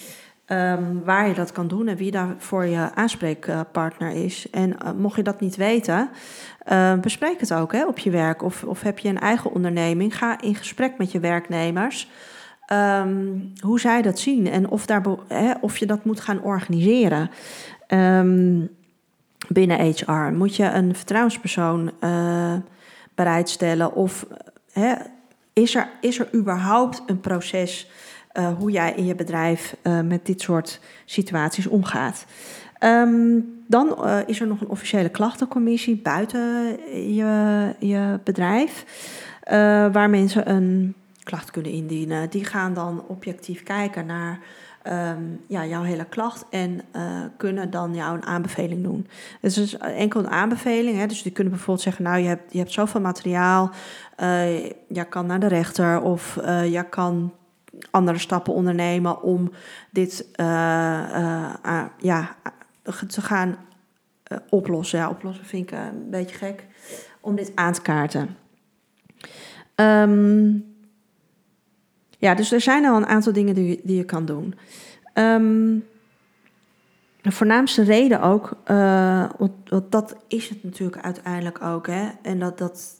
[0.51, 4.49] Um, waar je dat kan doen en wie daar voor je aanspreekpartner is.
[4.49, 6.09] En uh, mocht je dat niet weten,
[7.01, 8.43] bespreek het ook hè, op je werk.
[8.43, 12.09] Of, of heb je een eigen onderneming, ga in gesprek met je werknemers.
[12.73, 15.03] Um, hoe zij dat zien en of, daar,
[15.61, 17.29] of je dat moet gaan organiseren.
[19.47, 20.33] Binnen HR?
[20.33, 22.53] Moet je een vertrouwenspersoon uh,
[23.15, 23.93] bereidstellen?
[23.93, 24.25] Of
[25.53, 27.89] is, er, is er überhaupt een proces
[28.39, 32.25] uh, hoe jij in je bedrijf uh, met dit soort situaties omgaat?
[32.79, 36.41] Um, dan is er nog een officiële klachtencommissie buiten
[37.13, 38.85] je, je bedrijf,
[39.91, 42.29] waar mensen een klacht kunnen indienen.
[42.29, 44.39] Die gaan dan objectief kijken naar
[45.17, 46.81] um, ja, jouw hele klacht en
[47.37, 49.07] kunnen dan jou een aanbeveling doen.
[49.41, 50.97] Het is dus enkel een aanbeveling.
[50.97, 53.71] Hè, dus die kunnen bijvoorbeeld zeggen, nou je hebt, je hebt zoveel materiaal,
[54.87, 56.35] je kan naar de rechter of
[56.69, 57.31] je kan
[57.91, 59.51] andere stappen ondernemen om
[59.91, 60.29] dit
[61.97, 62.35] ja,
[63.07, 63.57] te gaan
[64.49, 64.99] oplossen.
[64.99, 66.65] Ja, oplossen vind ik een beetje gek,
[67.21, 68.37] om dit aan te kaarten.
[69.75, 70.75] Um,
[72.17, 74.55] ja, dus er zijn al een aantal dingen die, die je kan doen.
[75.13, 75.85] Um,
[77.21, 78.57] de voornaamste reden ook,
[79.37, 82.09] want, dat is het natuurlijk uiteindelijk ook, hè?
[82.21, 82.95] En dat, dat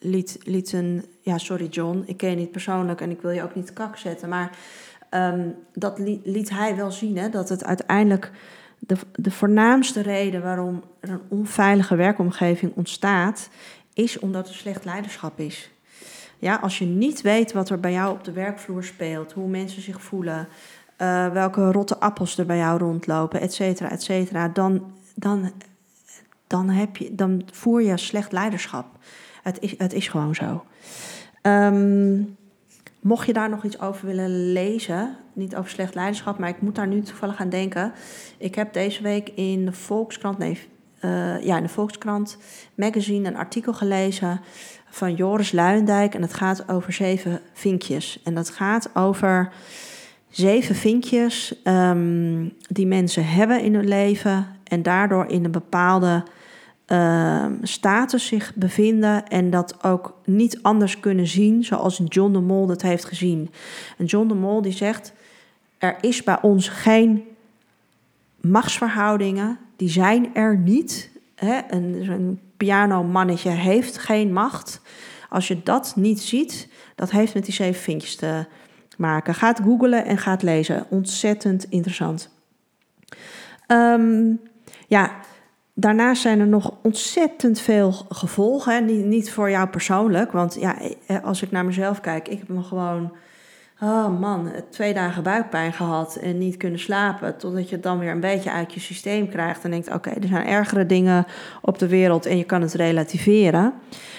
[0.00, 3.54] liet, een, ja, sorry John, ik ken je niet persoonlijk en ik wil je ook
[3.54, 4.58] niet kak zetten, maar
[5.10, 7.28] um, dat liet, hij wel zien, hè?
[7.28, 8.30] Dat het uiteindelijk
[8.78, 13.48] de, de voornaamste reden waarom er een onveilige werkomgeving ontstaat,
[13.94, 15.70] is omdat er slecht leiderschap is.
[16.38, 19.82] Ja, als je niet weet wat er bij jou op de werkvloer speelt, hoe mensen
[19.82, 20.48] zich voelen,
[20.98, 25.52] uh, welke rotte appels er bij jou rondlopen, et cetera, et cetera, dan, dan,
[26.46, 28.86] dan, heb je, dan voer je slecht leiderschap.
[29.42, 30.64] Het is, het is gewoon zo.
[31.42, 32.36] Um,
[33.00, 36.74] mocht je daar nog iets over willen lezen, niet over slecht leiderschap, maar ik moet
[36.74, 37.92] daar nu toevallig aan denken.
[38.38, 40.58] Ik heb deze week in de Volkskrant, nee,
[41.04, 42.38] uh, ja, in de Volkskrant
[42.74, 44.40] magazine een artikel gelezen
[44.90, 46.14] van Joris Luijendijk.
[46.14, 48.20] En het gaat over zeven vinkjes.
[48.24, 49.52] En dat gaat over
[50.28, 56.22] zeven vinkjes um, die mensen hebben in hun leven en daardoor in een bepaalde
[56.92, 62.66] uh, status zich bevinden en dat ook niet anders kunnen zien zoals John de Mol
[62.66, 63.50] dat heeft gezien.
[63.98, 65.12] En John de Mol die zegt,
[65.78, 67.24] er is bij ons geen
[68.40, 71.10] machtsverhoudingen, die zijn er niet.
[71.34, 71.60] Hè?
[71.68, 74.80] Een, een pianomannetje heeft geen macht.
[75.28, 78.46] Als je dat niet ziet, dat heeft met die zeven vinkjes te
[78.96, 79.34] maken.
[79.34, 80.86] Ga het googlen en ga het lezen.
[80.88, 82.30] Ontzettend interessant.
[83.68, 84.40] Um,
[84.86, 85.12] ja,
[85.74, 89.08] daarnaast zijn er nog ontzettend veel gevolgen.
[89.08, 92.62] Niet, voor jou persoonlijk, want ja, eh, als ik naar mezelf kijk, ik heb me
[92.62, 93.12] gewoon
[93.82, 97.36] Oh man, twee dagen buikpijn gehad en niet kunnen slapen.
[97.36, 100.28] Totdat je het dan weer een beetje uit je systeem krijgt en denkt: oké, er
[100.28, 101.26] zijn ergere dingen
[101.60, 103.72] op de wereld en je kan het relativeren.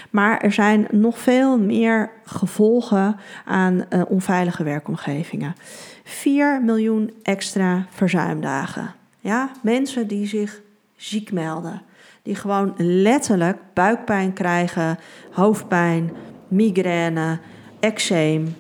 [0.10, 5.56] Maar er zijn nog veel meer gevolgen aan uh, onveilige werkomgevingen.
[6.04, 8.94] 4 miljoen extra verzuimdagen.
[9.20, 10.62] Ja, mensen die zich
[11.02, 11.82] ziek melden.
[12.24, 15.00] Die gewoon letterlijk buikpijn krijgen,
[15.32, 16.12] hoofdpijn,
[16.48, 17.40] migraine,
[17.80, 18.56] eczeem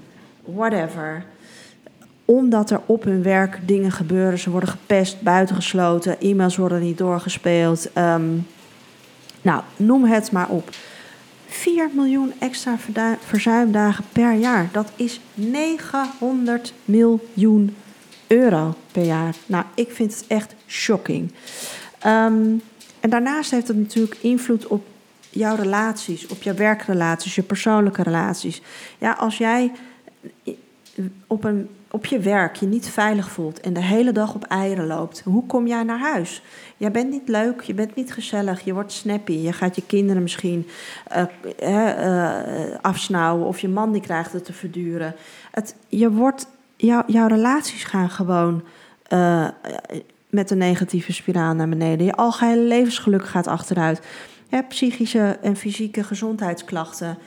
[0.45, 1.23] whatever.
[2.25, 4.39] Omdat er op hun werk dingen gebeuren.
[4.39, 7.89] Ze worden gepest, buitengesloten, e-mails worden niet doorgespeeld.
[7.97, 8.47] Um,
[9.41, 10.69] nou, noem het maar op.
[11.47, 12.77] 4 miljoen extra
[13.19, 14.69] verzuimdagen per jaar.
[14.71, 17.75] Dat is 900 miljoen
[18.27, 19.35] euro per jaar.
[19.45, 21.31] Nou, ik vind het echt shocking.
[22.05, 22.61] Um,
[22.99, 24.83] en daarnaast heeft het natuurlijk invloed op
[25.29, 28.61] jouw relaties, op jouw werkrelaties, je persoonlijke relaties.
[28.97, 29.71] Ja, als jij
[31.27, 34.87] op, een, op je werk je niet veilig voelt en de hele dag op eieren
[34.87, 36.41] loopt, hoe kom jij naar huis?
[36.77, 39.33] Jij bent niet leuk, je bent niet gezellig, je wordt snappy.
[39.33, 40.67] Je gaat je kinderen misschien
[41.63, 45.15] uh, afsnauwen of je man die krijgt het te verduren.
[45.51, 48.63] Het, je wordt, jou, jouw relaties gaan gewoon
[50.31, 52.05] met een negatieve spiraal naar beneden.
[52.05, 54.01] Je algehele levensgeluk gaat achteruit.
[54.67, 57.17] Psychische en fysieke gezondheidsklachten.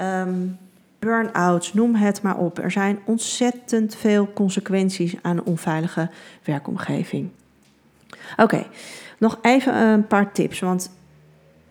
[0.00, 0.58] Um,
[0.98, 2.58] burn-outs, noem het maar op.
[2.58, 6.10] Er zijn ontzettend veel consequenties aan een onveilige
[6.42, 7.30] werkomgeving.
[8.36, 8.66] Oké,
[9.18, 10.60] nog even een paar tips.
[10.60, 10.90] Want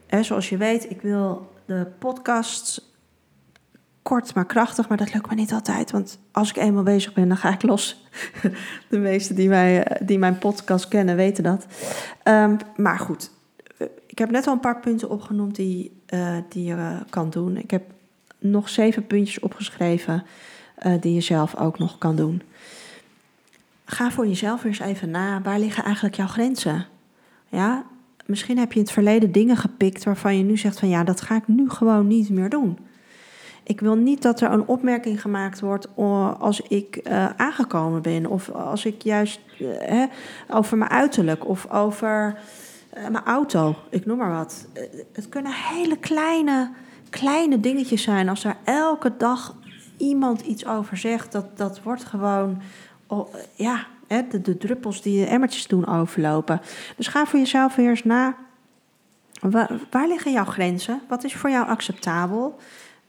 [0.08, 2.93] hè, zoals je weet, ik wil de podcast
[4.04, 5.92] kort maar krachtig, maar dat lukt me niet altijd.
[5.92, 8.06] Want als ik eenmaal bezig ben, dan ga ik los.
[8.90, 11.66] De meesten die, mij, die mijn podcast kennen, weten dat.
[12.24, 13.32] Um, maar goed,
[14.08, 17.58] ik heb net al een paar punten opgenoemd die, uh, die je kan doen.
[17.58, 17.84] Ik heb
[18.40, 20.24] nog zeven puntjes opgeschreven
[21.00, 22.42] die je zelf ook nog kan doen.
[23.86, 25.42] Ga voor jezelf eens even na.
[25.42, 26.86] Waar liggen eigenlijk jouw grenzen?
[27.50, 27.86] Ja,
[28.26, 31.22] misschien heb je in het verleden dingen gepikt waarvan je nu zegt van ja, dat
[31.22, 32.78] ga ik nu gewoon niet meer doen.
[33.64, 35.88] Ik wil niet dat er een opmerking gemaakt wordt
[36.40, 38.26] als ik uh, aangekomen ben.
[38.26, 40.04] Of als ik juist uh,
[40.50, 42.40] over mijn uiterlijk of over
[42.98, 43.76] uh, mijn auto.
[43.90, 44.68] Ik noem maar wat.
[45.14, 46.70] het kunnen hele kleine
[47.14, 48.30] kleine dingetjes zijn.
[48.30, 49.56] Als er elke dag
[49.98, 52.62] iemand iets over zegt, dat, dat wordt gewoon,
[53.56, 56.62] ja, hè, de, druppels die de emmertjes doen overlopen.
[56.98, 58.36] Dus ga voor jezelf eens na.
[59.90, 61.02] Waar liggen jouw grenzen?
[61.08, 62.60] Wat is voor jou acceptabel?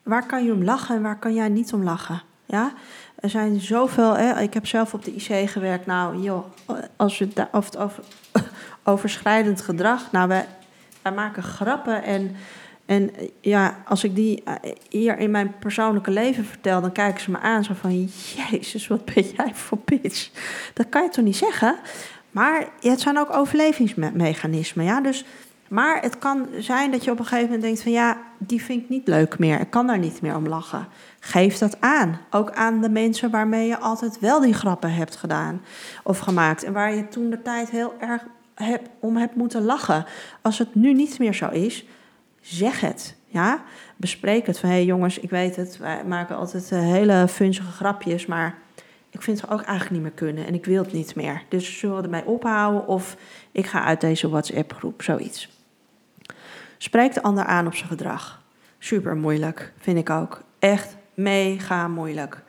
[0.05, 2.23] Waar kan je om lachen en waar kan jij niet om lachen?
[2.47, 2.73] Ja?
[3.15, 4.17] Er zijn zoveel.
[4.17, 5.87] Hè, ik heb zelf op de IC gewerkt.
[5.87, 6.45] Nou, joh,
[6.97, 8.05] als je het over, over
[8.83, 10.13] overschrijdend gedrag.
[10.13, 10.47] Nou, wij,
[11.03, 12.37] wij maken grappen en
[12.87, 13.11] en
[13.41, 17.39] ja, als ik die eh, hier in mijn persoonlijke leven vertel, dan kijken ze me
[17.39, 18.09] aan zo van:
[18.51, 20.31] Jezus, wat ben jij voor bitch?
[20.75, 21.77] Dat kan je toch niet zeggen?
[22.31, 24.85] Maar het zijn ook overlevingsmechanismen.
[24.85, 25.01] Ja?
[25.01, 25.25] Dus,
[25.69, 28.83] maar het kan zijn dat je op een gegeven moment denkt: van ja, die vind
[28.83, 29.61] ik niet leuk meer.
[29.61, 30.87] Ik kan daar niet meer om lachen.
[31.21, 32.21] Geef dat aan.
[32.31, 35.63] Ook aan de mensen waarmee je altijd wel die grappen hebt gedaan
[36.03, 36.63] of gemaakt.
[36.63, 38.25] En waar je toen de tijd heel erg
[39.01, 40.07] om hebt moeten lachen.
[40.43, 41.87] Als het nu niet meer zo is
[42.41, 43.17] zeg het.
[43.27, 43.63] Ja?
[43.97, 47.71] Bespreek het van hé hey jongens, ik weet het, wij maken altijd eh, hele funzige
[47.71, 48.59] grapjes, maar
[49.11, 51.43] ik vind het ook eigenlijk niet meer kunnen en ik wil het niet meer.
[51.49, 53.17] Dus zullen we ermee ophouden of
[53.53, 55.54] ik ga uit deze WhatsApp-groep, zoiets.
[56.79, 58.43] Spreek de ander aan op zijn gedrag.
[58.79, 60.43] Super moeilijk, vind ik ook.
[60.59, 62.43] Echt mega moeilijk.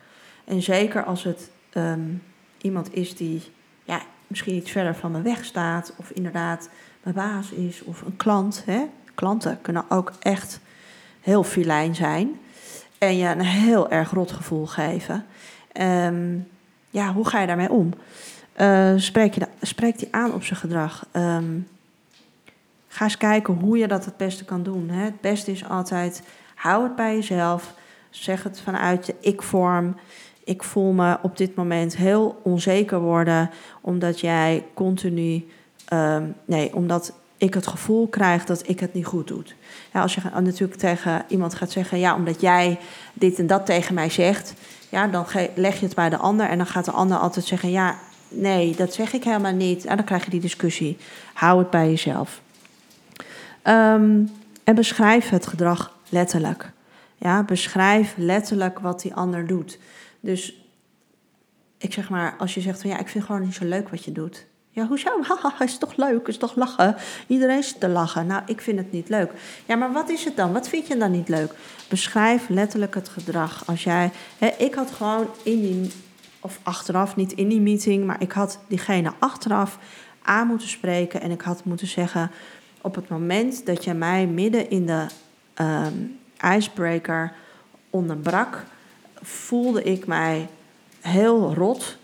[0.45, 2.13] En zeker als het ehm,
[2.61, 3.41] iemand is die
[3.83, 6.69] ja, misschien iets verder van me weg staat, of inderdaad
[7.03, 8.63] mijn baas is, of een klant.
[8.65, 8.83] Hè?
[9.15, 10.59] Klanten kunnen ook echt
[11.21, 12.39] heel filijn zijn
[12.97, 15.25] en je een heel erg rot gevoel geven.
[15.71, 16.37] Ehm,
[16.89, 17.93] ja, hoe ga je daarmee om?
[18.61, 21.05] Uh, spreek, je spreek die aan op zijn gedrag.
[21.11, 21.59] Ehm,
[22.95, 24.89] ga eens kijken hoe je dat het beste kan doen.
[24.89, 25.03] Hè?
[25.03, 26.21] Het beste is altijd,
[26.55, 27.73] hou het bij jezelf.
[28.09, 29.95] Zeg het vanuit je ik-vorm.
[30.43, 33.49] Ik voel me op dit moment heel onzeker worden,
[33.81, 35.47] omdat jij continu,
[35.85, 39.43] ehm, nee, omdat ik het gevoel krijg dat ik het niet goed doe.
[39.93, 42.79] Ja, als je natuurlijk tegen iemand gaat zeggen, ja, omdat jij
[43.13, 44.53] dit en dat tegen mij zegt,
[44.89, 45.25] ja, dan
[45.55, 47.97] leg je het bij de ander en dan gaat de ander altijd zeggen: Ja,
[48.29, 49.85] nee, dat zeg ik helemaal niet.
[49.85, 50.97] En dan krijg je die discussie.
[51.33, 52.43] Hou het bij jezelf.
[53.65, 54.25] Ehm,
[54.63, 56.71] en beschrijf het gedrag letterlijk.
[57.17, 59.79] Ja, beschrijf letterlijk wat die ander doet.
[60.19, 60.61] Dus
[61.77, 64.03] ik zeg maar, als je zegt van ja, ik vind gewoon niet zo leuk wat
[64.03, 64.45] je doet.
[64.69, 65.09] Ja, hoezo?
[65.27, 66.27] Haha, is toch leuk?
[66.27, 66.95] Is toch lachen?
[67.27, 68.27] Iedereen zit te lachen.
[68.27, 69.31] Nou, ik vind het niet leuk.
[69.65, 70.53] Ja, maar wat is het dan?
[70.53, 71.53] Wat vind je dan niet leuk?
[71.89, 73.67] Beschrijf letterlijk het gedrag.
[73.67, 75.91] Als jij, hè, ik had gewoon in die,
[76.39, 79.79] of achteraf, niet in die meeting, maar ik had diegene achteraf
[80.21, 82.31] aan moeten spreken en ik had moeten zeggen:
[82.85, 85.05] op het moment dat je mij midden in de
[85.61, 86.19] um,
[86.55, 87.33] icebreaker
[87.89, 88.63] onderbrak,
[89.21, 90.47] voelde ik mij
[91.01, 91.97] heel rot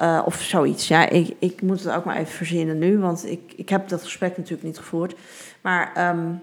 [0.00, 0.88] uh, of zoiets.
[0.88, 4.02] Ja, ik, ik moet het ook maar even verzinnen nu, want ik, ik heb dat
[4.02, 5.14] gesprek natuurlijk niet gevoerd.
[5.60, 6.40] Maar um,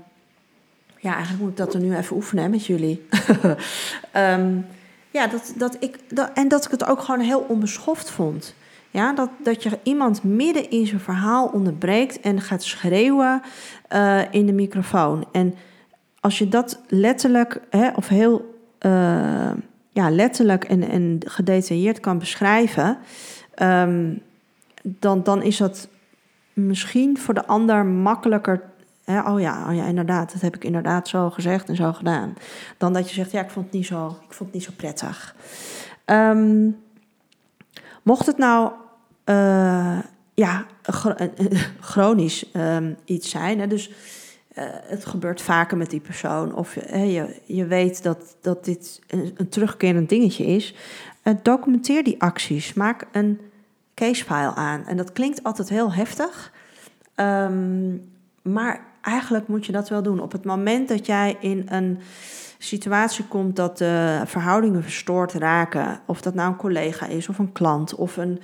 [1.00, 3.08] ja, eigenlijk moet ik dat er nu even oefenen met jullie.
[4.16, 4.66] um,
[5.18, 8.56] ja, dat, dat ik, dat, en dat ik het ook gewoon heel onbeschoft vond.
[8.94, 13.42] Ja, dat, dat je iemand midden in zijn verhaal onderbreekt en gaat schreeuwen
[13.94, 15.26] uh, in de microfoon.
[15.32, 15.56] En
[16.20, 19.52] als je dat letterlijk hè, of heel uh,
[19.90, 22.98] ja, letterlijk en, en gedetailleerd kan beschrijven,
[23.62, 24.22] um,
[24.84, 25.88] dan, dan is dat
[26.54, 28.62] misschien voor de ander makkelijker.
[29.06, 32.34] Oh, ja, oh ja, inderdaad, dat heb ik inderdaad zo gezegd en zo gedaan.
[32.78, 34.72] Dan dat je zegt, ja, ik vond het niet zo, ik vond het niet zo
[34.76, 35.36] prettig.
[36.06, 36.78] Um,
[38.04, 38.72] mocht het nou
[39.26, 40.00] uh,
[40.34, 40.66] ja,
[41.80, 43.92] chronisch um, iets zijn, dus
[44.86, 50.10] het gebeurt vaker met die persoon, of je, je weet dat, dat dit een, terugkerend
[50.10, 50.76] dingetje is,
[51.42, 52.74] documenteer die acties.
[52.74, 53.40] Maak een
[53.96, 54.86] casefile aan.
[54.88, 56.52] En dat klinkt altijd heel heftig.
[57.16, 58.12] Um,
[58.42, 60.20] maar eigenlijk moet je dat wel doen.
[60.20, 62.00] Op het moment dat jij in een
[62.58, 67.52] situatie komt dat de verhoudingen verstoord raken, of dat nou een collega is, of een
[67.52, 68.42] klant, of een,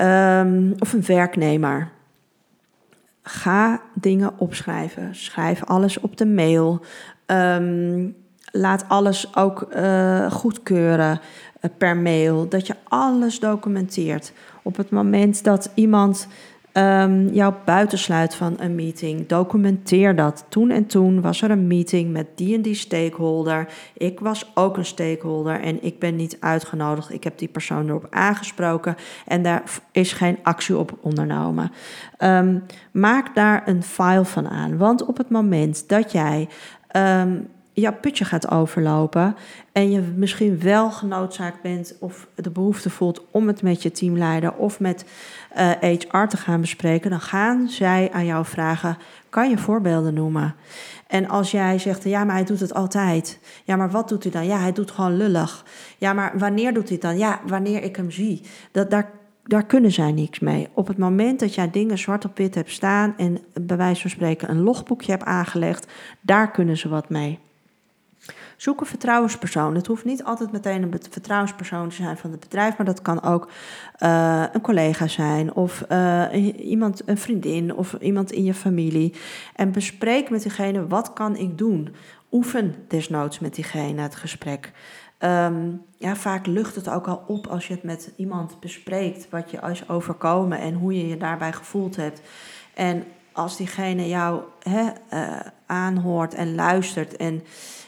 [0.00, 1.90] um, of een werknemer.
[3.22, 5.14] Ga dingen opschrijven.
[5.14, 6.80] Schrijf alles op de mail.
[7.26, 8.16] Um,
[8.50, 11.20] laat alles ook uh, goedkeuren.
[11.64, 14.32] Eh, per mail, dat je alles documenteert.
[14.62, 16.28] Op het moment dat iemand
[16.76, 20.44] um, jou buitensluit van een meeting, documenteer dat.
[20.48, 23.68] Toen en toen was er een meeting met die en die stakeholder.
[23.94, 27.12] Ik was ook een stakeholder en ik ben niet uitgenodigd.
[27.12, 28.96] Ik heb die persoon erop aangesproken
[29.26, 29.62] en daar
[29.92, 31.70] is geen actie op ondernomen.
[32.18, 32.62] Um,
[32.92, 36.48] maak daar een file van aan, want op het moment dat jij
[36.96, 39.36] um, jouw putje gaat overlopen
[39.72, 44.52] en je misschien wel genoodzaakt bent of de behoefte voelt om het met je teamleider
[44.52, 45.04] of met
[45.56, 48.96] uh, eh, HR te gaan bespreken, dan gaan zij aan jou vragen:
[49.28, 50.54] kan je voorbeelden noemen?
[51.06, 53.38] En als jij zegt, ja, maar hij doet het altijd.
[53.64, 54.46] Ja, maar wat doet hij dan?
[54.46, 55.64] Ja, hij doet gewoon lullig.
[55.98, 57.18] Ja, maar wanneer doet hij het dan?
[57.18, 58.42] Ja, wanneer ik hem zie.
[58.72, 59.10] Dat, daar,
[59.44, 60.68] daar kunnen zij niks mee.
[60.74, 64.10] Op het moment dat jij dingen zwart op wit hebt staan en bij wijze van
[64.10, 67.38] spreken een logboekje hebt aangelegd, daar kunnen ze wat mee.
[68.56, 69.74] Zoek een vertrouwenspersoon.
[69.74, 73.22] Het hoeft niet altijd meteen een vertrouwenspersoon te zijn van het bedrijf, maar dat kan
[73.22, 73.48] ook
[73.98, 76.24] uh, een collega zijn of uh,
[76.70, 79.14] iemand, een vriendin of iemand in je familie.
[79.54, 81.94] En bespreek met diegene wat kan ik doen.
[82.32, 84.72] Oefen desnoods met diegene het gesprek.
[85.18, 89.50] Um, ja, vaak lucht het ook al op als je het met iemand bespreekt, wat
[89.50, 92.20] je is overkomen en hoe je je daarbij gevoeld hebt.
[92.74, 94.82] En als diegene jou he,
[95.12, 97.42] uh, aanhoort en luistert en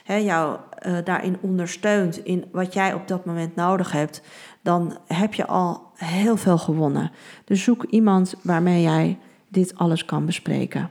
[0.04, 4.22] jou uh, daarin ondersteunt in wat jij op dat moment nodig hebt,
[4.60, 7.10] dan heb je al heel veel gewonnen.
[7.44, 9.18] Dus zoek iemand waarmee jij
[9.48, 10.90] dit alles kan bespreken.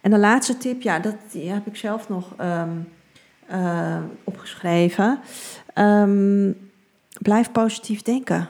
[0.00, 2.88] En de laatste tip, ja, dat heb ik zelf nog um,
[3.52, 5.20] uh, opgeschreven.
[5.74, 6.70] Um,
[7.20, 8.48] blijf positief denken.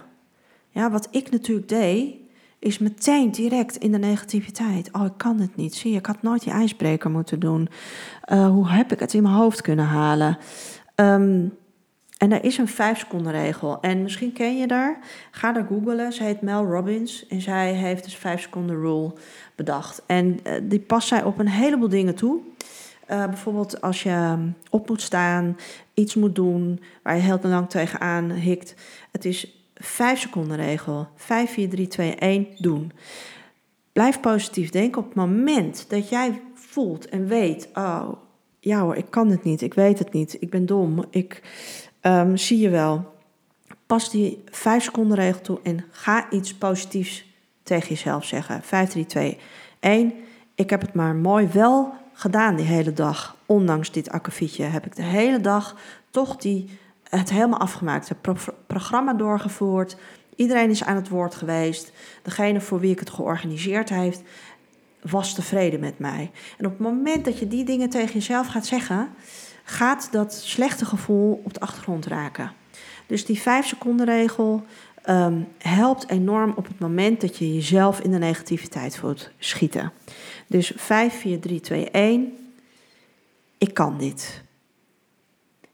[0.71, 2.15] Ja, wat ik natuurlijk deed,
[2.63, 4.89] is meteen direct in de negativiteit.
[4.93, 5.75] Oh, ik kan het niet.
[5.75, 7.69] Zie ik had nooit die ijsbreker moeten doen.
[8.33, 10.39] Uh, hoe heb ik het in mijn hoofd kunnen halen?
[10.97, 11.53] Um,
[12.19, 13.81] en er is een 5 seconden regel.
[13.81, 14.99] En misschien ken je daar.
[15.31, 16.13] Ga daar googlen.
[16.13, 17.27] Ze heet Mel Robbins.
[17.27, 19.13] En zij heeft dus 5 seconden rule
[19.55, 20.03] bedacht.
[20.07, 22.41] En uh, die past zij op een heleboel dingen toe.
[23.11, 24.37] Uh, bijvoorbeeld als je
[24.71, 25.57] op moet staan,
[25.95, 28.75] iets moet doen waar je heel lang tegenaan hikt.
[29.11, 31.09] Het is 5 seconden regel.
[31.15, 32.93] 5, 4, 3, 2, 1, doen.
[33.93, 38.09] Blijf positief denken op het moment dat jij voelt en weet: oh
[38.61, 41.43] ja hoor, ik kan het niet, ik weet het niet, ik ben dom, ik
[42.03, 43.15] um, zie je wel.
[43.87, 47.25] Pas die 5 seconden regel toe en ga iets positiefs
[47.63, 48.63] tegen jezelf zeggen.
[48.63, 49.39] 5, 3, 2,
[49.81, 50.13] 1.
[50.55, 53.37] Ik heb het maar mooi wel gedaan die hele dag.
[53.47, 55.77] Ondanks dit akkefietje heb ik de hele dag
[56.11, 56.79] toch die
[57.19, 58.09] het helemaal afgemaakt.
[58.09, 58.35] Het pro
[58.67, 59.97] programma doorgevoerd.
[60.37, 61.93] Iedereen is aan het woord geweest.
[62.23, 64.23] Degene voor wie ik het georganiseerd heeft,
[65.01, 66.31] was tevreden met mij.
[66.59, 69.09] En op het moment dat je die dingen tegen jezelf gaat zeggen,
[69.65, 72.53] gaat dat slechte gevoel op de achtergrond raken.
[73.07, 74.65] Dus die 5 seconden regel
[75.09, 79.93] um, helpt enorm op het moment dat je jezelf in de negativiteit voelt schieten.
[80.47, 82.37] Dus 5, 4, 3, 2, 1.
[83.59, 84.43] Ik kan dit.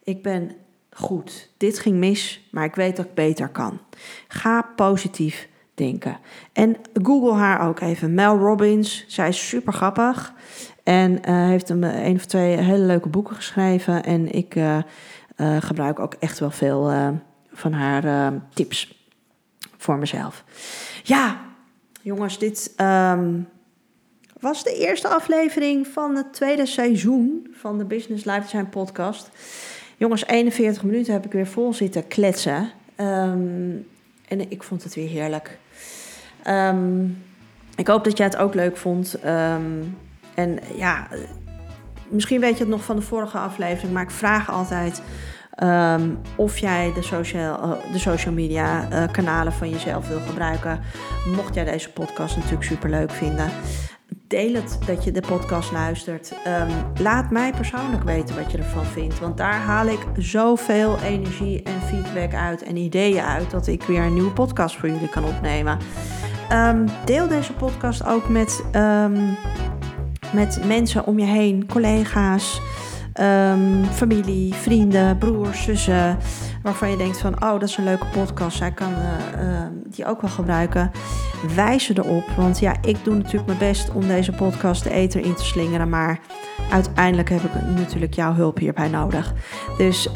[0.02, 0.56] Ik ben
[0.98, 1.50] goed.
[1.56, 3.80] Dit ging mis, maar ik weet dat ik beter kan.
[4.28, 6.18] Ga positief denken.
[6.52, 8.14] En Google haar ook even.
[8.14, 10.32] Mel Robbins, zij is super grappig.
[10.82, 14.04] En uh, heeft een, een of twee hele leuke boeken geschreven.
[14.04, 14.78] En ik uh,
[15.58, 16.92] gebruik ook echt wel veel
[17.52, 19.06] van haar tips
[19.76, 20.44] voor mezelf.
[21.02, 21.40] Ja,
[22.02, 23.48] jongens, dit um,
[24.40, 29.30] was de eerste aflevering van het tweede seizoen van de Business Lifetime podcast.
[29.98, 32.70] Jongens, 41 minuten heb ik weer vol zitten kletsen.
[33.00, 33.86] Um,
[34.28, 35.58] en ik vond het weer heerlijk.
[36.46, 37.22] Um,
[37.76, 39.16] ik hoop dat jij het ook leuk vond.
[39.24, 39.96] Um,
[40.34, 41.08] en ja,
[42.08, 45.02] misschien weet je het nog van de vorige aflevering, maar ik vraag altijd
[46.36, 50.80] of jij de social, uh, de social media uh, kanalen van jezelf wil gebruiken.
[51.36, 53.50] Mocht jij deze podcast natuurlijk super leuk vinden.
[54.28, 56.32] Deel het dat je de podcast luistert.
[56.46, 59.18] Um, laat mij persoonlijk weten wat je ervan vindt.
[59.18, 64.02] Want daar haal ik zoveel energie en feedback uit en ideeën uit dat ik weer
[64.02, 65.78] een nieuwe podcast voor jullie kan opnemen.
[66.52, 69.36] Um, deel deze podcast ook met um,
[70.32, 72.60] met mensen om je heen, collega's,
[73.92, 76.18] familie, vrienden, broers, zussen.
[76.68, 78.56] Waarvan je denkt van, oh, dat is een leuke podcast.
[78.56, 80.90] Zij kan uh, uh, die ook wel gebruiken.
[81.54, 82.24] Wijs erop.
[82.36, 85.88] Want ja, ik doe natuurlijk mijn best om deze podcast de eter in te slingeren.
[85.88, 86.20] Maar
[86.70, 89.34] uiteindelijk heb ik natuurlijk jouw hulp hierbij nodig.
[89.78, 90.14] Dus, um,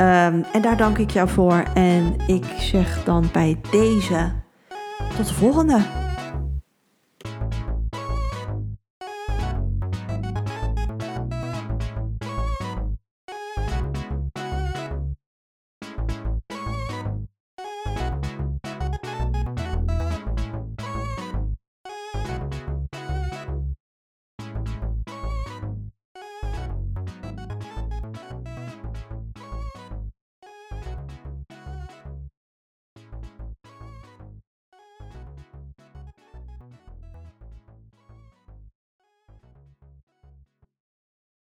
[0.52, 1.62] en daar dank ik jou voor.
[1.74, 4.32] En ik zeg dan bij deze
[5.16, 6.01] tot de volgende.